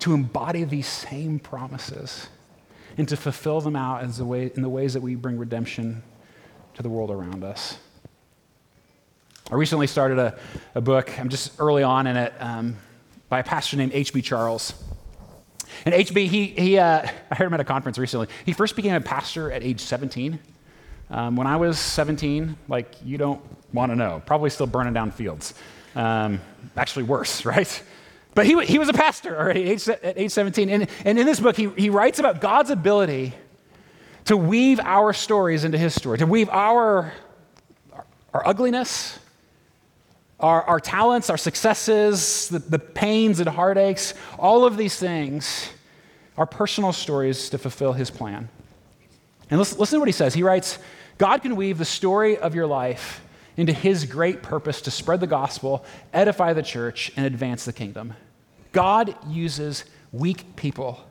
to 0.00 0.12
embody 0.12 0.64
these 0.64 0.86
same 0.86 1.38
promises 1.38 2.28
and 2.98 3.08
to 3.08 3.16
fulfill 3.16 3.62
them 3.62 3.74
out 3.74 4.02
as 4.02 4.18
the 4.18 4.24
way, 4.26 4.52
in 4.54 4.60
the 4.60 4.68
ways 4.68 4.92
that 4.92 5.00
we 5.00 5.14
bring 5.14 5.38
redemption 5.38 6.02
to 6.74 6.82
the 6.82 6.90
world 6.90 7.10
around 7.10 7.42
us. 7.42 7.78
I 9.50 9.54
recently 9.54 9.86
started 9.86 10.18
a, 10.18 10.38
a 10.74 10.82
book, 10.82 11.18
I'm 11.18 11.30
just 11.30 11.58
early 11.58 11.82
on 11.82 12.06
in 12.06 12.18
it, 12.18 12.34
um, 12.38 12.76
by 13.30 13.38
a 13.38 13.44
pastor 13.44 13.78
named 13.78 13.92
H.B. 13.94 14.20
Charles. 14.20 14.74
And 15.86 15.94
HB, 15.94 16.26
he, 16.26 16.46
he 16.48 16.78
uh, 16.78 17.08
I 17.30 17.34
heard 17.34 17.46
him 17.46 17.54
at 17.54 17.60
a 17.60 17.64
conference 17.64 17.96
recently. 17.96 18.28
He 18.44 18.52
first 18.52 18.76
became 18.76 18.94
a 18.94 19.00
pastor 19.00 19.50
at 19.50 19.62
age 19.62 19.80
17. 19.80 20.38
Um, 21.10 21.34
when 21.36 21.46
I 21.46 21.56
was 21.56 21.78
17, 21.78 22.58
like, 22.68 22.92
you 23.02 23.16
don't 23.16 23.40
want 23.72 23.90
to 23.90 23.96
know, 23.96 24.22
probably 24.26 24.50
still 24.50 24.66
burning 24.66 24.92
down 24.92 25.12
fields. 25.12 25.54
Um, 25.94 26.40
actually, 26.76 27.04
worse, 27.04 27.44
right? 27.44 27.82
But 28.34 28.46
he, 28.46 28.64
he 28.64 28.78
was 28.78 28.88
a 28.88 28.92
pastor 28.92 29.36
already 29.36 29.64
at 29.64 29.68
age, 29.68 29.88
at 29.88 30.18
age 30.18 30.30
17. 30.30 30.70
And, 30.70 30.88
and 31.04 31.18
in 31.18 31.26
this 31.26 31.40
book, 31.40 31.56
he, 31.56 31.70
he 31.70 31.90
writes 31.90 32.18
about 32.18 32.40
God's 32.40 32.70
ability 32.70 33.34
to 34.26 34.36
weave 34.36 34.78
our 34.80 35.12
stories 35.12 35.64
into 35.64 35.78
his 35.78 35.94
story, 35.94 36.18
to 36.18 36.26
weave 36.26 36.48
our, 36.50 37.12
our, 37.92 38.06
our 38.34 38.46
ugliness, 38.46 39.18
our, 40.38 40.62
our 40.62 40.78
talents, 40.78 41.30
our 41.30 41.36
successes, 41.36 42.48
the, 42.48 42.58
the 42.58 42.78
pains 42.78 43.40
and 43.40 43.48
heartaches, 43.48 44.14
all 44.38 44.64
of 44.64 44.76
these 44.76 44.96
things, 44.96 45.70
our 46.36 46.46
personal 46.46 46.92
stories 46.92 47.50
to 47.50 47.58
fulfill 47.58 47.92
his 47.92 48.10
plan. 48.10 48.48
And 49.50 49.58
listen, 49.58 49.78
listen 49.78 49.96
to 49.96 50.00
what 50.00 50.08
he 50.08 50.12
says. 50.12 50.34
He 50.34 50.42
writes 50.42 50.78
God 51.16 51.42
can 51.42 51.56
weave 51.56 51.78
the 51.78 51.84
story 51.84 52.38
of 52.38 52.54
your 52.54 52.66
life 52.66 53.20
into 53.58 53.72
his 53.72 54.04
great 54.04 54.40
purpose 54.40 54.80
to 54.82 54.90
spread 54.90 55.18
the 55.18 55.26
gospel, 55.26 55.84
edify 56.14 56.52
the 56.52 56.62
church, 56.62 57.10
and 57.16 57.26
advance 57.26 57.64
the 57.64 57.72
kingdom. 57.72 58.14
God 58.70 59.16
uses 59.28 59.84
weak 60.12 60.54
people. 60.54 61.04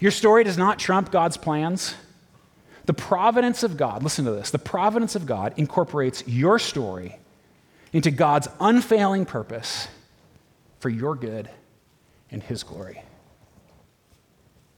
Your 0.00 0.10
story 0.10 0.42
does 0.42 0.58
not 0.58 0.80
trump 0.80 1.12
God's 1.12 1.36
plans. 1.36 1.94
The 2.86 2.92
providence 2.92 3.62
of 3.62 3.76
God, 3.76 4.02
listen 4.02 4.24
to 4.24 4.32
this, 4.32 4.50
the 4.50 4.58
providence 4.58 5.14
of 5.14 5.24
God 5.24 5.54
incorporates 5.56 6.26
your 6.26 6.58
story 6.58 7.16
into 7.92 8.10
God's 8.10 8.48
unfailing 8.58 9.24
purpose 9.24 9.86
for 10.80 10.88
your 10.88 11.14
good 11.14 11.48
and 12.32 12.42
his 12.42 12.64
glory. 12.64 13.00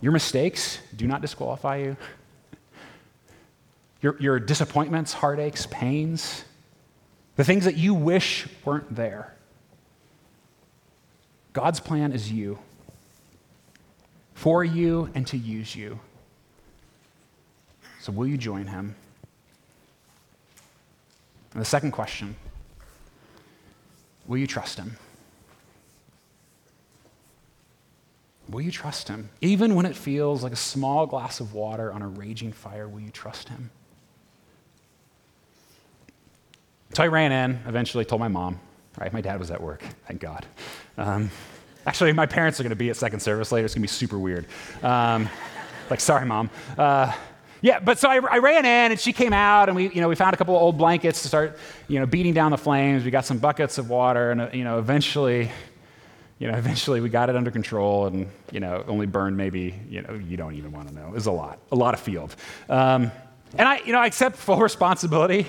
Your 0.02 0.12
mistakes 0.12 0.80
do 0.94 1.06
not 1.06 1.22
disqualify 1.22 1.76
you. 1.78 1.96
Your, 4.02 4.16
your 4.20 4.38
disappointments, 4.38 5.14
heartaches, 5.14 5.64
pains, 5.68 6.44
the 7.36 7.44
things 7.44 7.64
that 7.64 7.76
you 7.76 7.94
wish 7.94 8.46
weren't 8.64 8.94
there. 8.94 9.34
God's 11.52 11.80
plan 11.80 12.12
is 12.12 12.30
you, 12.30 12.58
for 14.34 14.64
you 14.64 15.10
and 15.14 15.26
to 15.28 15.36
use 15.36 15.74
you. 15.74 16.00
So, 18.00 18.12
will 18.12 18.26
you 18.26 18.36
join 18.36 18.66
him? 18.66 18.94
And 21.52 21.60
the 21.60 21.64
second 21.64 21.92
question 21.92 22.36
will 24.26 24.38
you 24.38 24.46
trust 24.46 24.78
him? 24.78 24.96
Will 28.48 28.60
you 28.60 28.70
trust 28.70 29.08
him? 29.08 29.30
Even 29.40 29.74
when 29.74 29.86
it 29.86 29.96
feels 29.96 30.42
like 30.42 30.52
a 30.52 30.56
small 30.56 31.06
glass 31.06 31.40
of 31.40 31.54
water 31.54 31.92
on 31.92 32.02
a 32.02 32.08
raging 32.08 32.52
fire, 32.52 32.86
will 32.86 33.00
you 33.00 33.10
trust 33.10 33.48
him? 33.48 33.70
So 36.94 37.02
I 37.02 37.09
ran 37.09 37.33
in, 37.33 37.59
eventually 37.66 38.04
told 38.04 38.20
my 38.20 38.28
mom, 38.28 38.61
right? 39.00 39.12
My 39.12 39.20
dad 39.20 39.40
was 39.40 39.50
at 39.50 39.61
work, 39.61 39.83
thank 40.07 40.20
God. 40.20 40.46
Um, 40.96 41.28
actually, 41.87 42.12
my 42.12 42.24
parents 42.24 42.61
are 42.61 42.62
going 42.62 42.70
to 42.70 42.76
be 42.76 42.88
at 42.88 42.94
second 42.94 43.18
service 43.18 43.50
later. 43.50 43.64
It's 43.64 43.74
going 43.74 43.83
to 43.83 43.92
be 43.92 43.92
super 43.92 44.16
weird. 44.16 44.46
Um, 44.80 45.28
like, 45.90 45.98
sorry, 45.98 46.24
mom. 46.24 46.50
Uh, 46.78 47.12
yeah, 47.62 47.80
but 47.80 47.98
so 47.98 48.09
I, 48.09 48.20
I, 48.30 48.38
ran 48.38 48.64
in 48.64 48.92
and 48.92 49.00
she 49.00 49.12
came 49.12 49.33
out 49.33 49.68
and 49.68 49.74
we, 49.74 49.88
you 49.90 50.00
know, 50.00 50.09
we 50.09 50.14
found 50.14 50.35
a 50.35 50.37
couple 50.37 50.54
of 50.54 50.62
old 50.62 50.78
blankets 50.78 51.22
to 51.22 51.28
start, 51.28 51.59
you 51.88 51.98
know, 51.98 52.07
beating 52.07 52.33
down 52.33 52.52
the 52.52 52.59
flames. 52.59 53.04
We 53.04 53.11
got 53.11 53.24
some 53.24 53.38
buckets 53.38 53.76
of 53.76 53.90
water 53.90 54.30
and, 54.30 54.42
uh, 54.42 54.50
you 54.52 54.62
know, 54.62 54.78
eventually, 54.78 55.50
you 56.38 56.46
know, 56.46 56.57
eventually 56.57 57.00
we 57.00 57.09
got 57.09 57.28
it 57.28 57.35
under 57.35 57.50
control 57.50 58.07
and, 58.07 58.28
you 58.52 58.61
know, 58.61 58.85
only 58.87 59.07
burned 59.07 59.37
maybe, 59.37 59.74
you 59.90 60.02
know, 60.02 60.14
you 60.14 60.37
don't 60.37 60.54
even 60.54 60.70
want 60.70 60.87
to 60.90 60.94
know. 60.94 61.09
It 61.09 61.14
was 61.14 61.26
a 61.26 61.33
lot, 61.33 61.59
a 61.72 61.76
lot 61.76 61.92
of 61.92 61.98
field. 61.98 62.37
Um, 62.68 63.11
And 63.59 63.66
I, 63.66 63.78
you 63.78 63.92
know, 63.92 63.98
I 63.98 64.07
accept 64.07 64.37
full 64.37 64.59
responsibility 64.70 65.46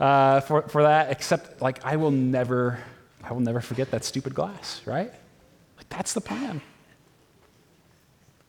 uh, 0.00 0.40
for, 0.40 0.62
for 0.62 0.82
that, 0.82 1.10
except 1.10 1.62
like 1.62 1.84
I 1.84 1.96
will 1.96 2.10
never, 2.10 2.78
I 3.22 3.32
will 3.32 3.40
never 3.40 3.60
forget 3.60 3.90
that 3.92 4.04
stupid 4.04 4.34
glass, 4.34 4.82
right? 4.86 5.12
Like 5.76 5.88
that's 5.88 6.12
the 6.12 6.20
plan. 6.20 6.60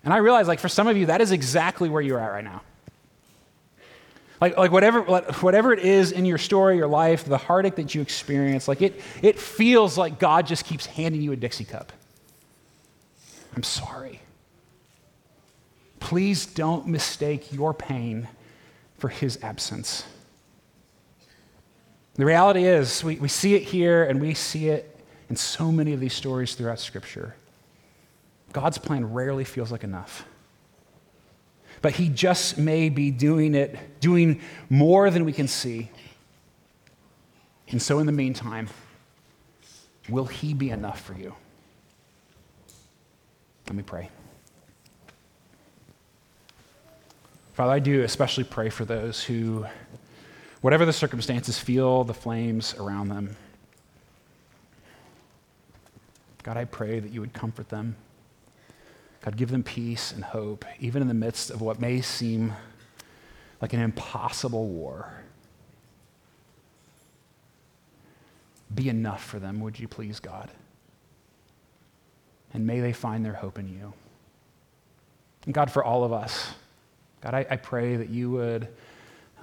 And 0.03 0.13
I 0.13 0.17
realize, 0.17 0.47
like, 0.47 0.59
for 0.59 0.69
some 0.69 0.87
of 0.87 0.95
you, 0.95 1.07
that 1.07 1.19
is 1.19 1.31
exactly 1.31 1.89
where 1.89 2.01
you're 2.01 2.19
at 2.19 2.31
right 2.31 2.43
now. 2.43 2.61
Like, 4.39 4.55
like 4.55 4.71
whatever, 4.71 5.01
whatever 5.01 5.73
it 5.73 5.79
is 5.79 6.11
in 6.11 6.25
your 6.25 6.37
story, 6.37 6.77
your 6.77 6.87
life, 6.87 7.25
the 7.25 7.37
heartache 7.37 7.75
that 7.75 7.95
you 7.95 8.01
experience, 8.01 8.67
like 8.67 8.81
it, 8.83 9.01
it 9.23 9.39
feels 9.39 9.97
like 9.97 10.19
God 10.19 10.45
just 10.45 10.65
keeps 10.65 10.85
handing 10.85 11.21
you 11.21 11.31
a 11.31 11.35
Dixie 11.35 11.63
cup. 11.63 11.91
I'm 13.55 13.63
sorry. 13.63 14.19
Please 15.99 16.45
don't 16.45 16.85
mistake 16.85 17.51
your 17.51 17.73
pain 17.73 18.27
for 18.99 19.07
his 19.07 19.39
absence. 19.41 20.05
The 22.15 22.25
reality 22.25 22.63
is, 22.63 23.03
we, 23.03 23.17
we 23.17 23.27
see 23.27 23.55
it 23.55 23.63
here 23.63 24.03
and 24.03 24.21
we 24.21 24.33
see 24.33 24.69
it 24.69 24.99
in 25.29 25.35
so 25.35 25.71
many 25.71 25.93
of 25.93 25.99
these 25.99 26.13
stories 26.13 26.55
throughout 26.55 26.79
Scripture. 26.79 27.35
God's 28.53 28.77
plan 28.77 29.13
rarely 29.13 29.43
feels 29.43 29.71
like 29.71 29.83
enough. 29.83 30.25
But 31.81 31.93
he 31.93 32.07
just 32.07 32.57
may 32.57 32.89
be 32.89 33.11
doing 33.11 33.53
it, 33.53 33.99
doing 33.99 34.41
more 34.69 35.09
than 35.09 35.25
we 35.25 35.33
can 35.33 35.47
see. 35.47 35.89
And 37.69 37.81
so, 37.81 37.99
in 37.99 38.05
the 38.05 38.11
meantime, 38.11 38.69
will 40.07 40.25
he 40.25 40.53
be 40.53 40.69
enough 40.69 41.01
for 41.01 41.13
you? 41.13 41.35
Let 43.67 43.75
me 43.75 43.83
pray. 43.83 44.09
Father, 47.53 47.71
I 47.71 47.79
do 47.79 48.03
especially 48.03 48.43
pray 48.43 48.69
for 48.69 48.85
those 48.85 49.23
who, 49.23 49.65
whatever 50.61 50.85
the 50.85 50.93
circumstances, 50.93 51.59
feel 51.59 52.03
the 52.03 52.13
flames 52.13 52.75
around 52.75 53.09
them. 53.09 53.35
God, 56.43 56.57
I 56.57 56.65
pray 56.65 56.99
that 56.99 57.11
you 57.11 57.21
would 57.21 57.33
comfort 57.33 57.69
them. 57.69 57.95
God, 59.23 59.35
give 59.35 59.49
them 59.49 59.63
peace 59.63 60.11
and 60.11 60.23
hope, 60.23 60.63
even 60.79 61.01
in 61.01 61.07
the 61.07 61.15
midst 61.15 61.49
of 61.49 61.61
what 61.61 61.79
may 61.79 62.01
seem 62.01 62.53
like 63.61 63.73
an 63.73 63.79
impossible 63.79 64.67
war. 64.67 65.11
Be 68.73 68.89
enough 68.89 69.23
for 69.23 69.39
them, 69.39 69.59
would 69.61 69.79
you 69.79 69.87
please, 69.87 70.19
God? 70.19 70.51
And 72.53 72.67
may 72.67 72.79
they 72.79 72.93
find 72.93 73.25
their 73.25 73.33
hope 73.33 73.57
in 73.57 73.67
you. 73.67 73.93
And 75.45 75.53
God, 75.53 75.71
for 75.71 75.83
all 75.83 76.03
of 76.03 76.13
us, 76.13 76.53
God, 77.21 77.33
I, 77.33 77.45
I 77.49 77.55
pray 77.55 77.95
that 77.95 78.09
you 78.09 78.29
would 78.31 78.67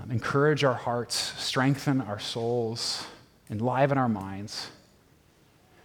Um, 0.02 0.10
encourage 0.10 0.64
our 0.64 0.74
hearts, 0.74 1.14
strengthen 1.38 2.00
our 2.00 2.18
souls, 2.18 3.06
enliven 3.50 3.98
our 3.98 4.08
minds 4.08 4.70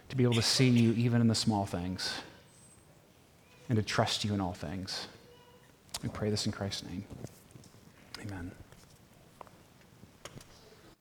to 0.08 0.16
be 0.16 0.24
able 0.24 0.34
to 0.34 0.42
see 0.42 0.68
you 0.68 0.92
even 0.92 1.20
in 1.20 1.28
the 1.28 1.34
small 1.34 1.66
things 1.66 2.14
and 3.68 3.76
to 3.76 3.82
trust 3.82 4.24
you 4.24 4.32
in 4.34 4.40
all 4.40 4.54
things. 4.54 5.06
We 6.02 6.08
pray 6.08 6.30
this 6.30 6.46
in 6.46 6.52
Christ's 6.52 6.84
name. 6.84 7.04
Amen. 8.22 8.50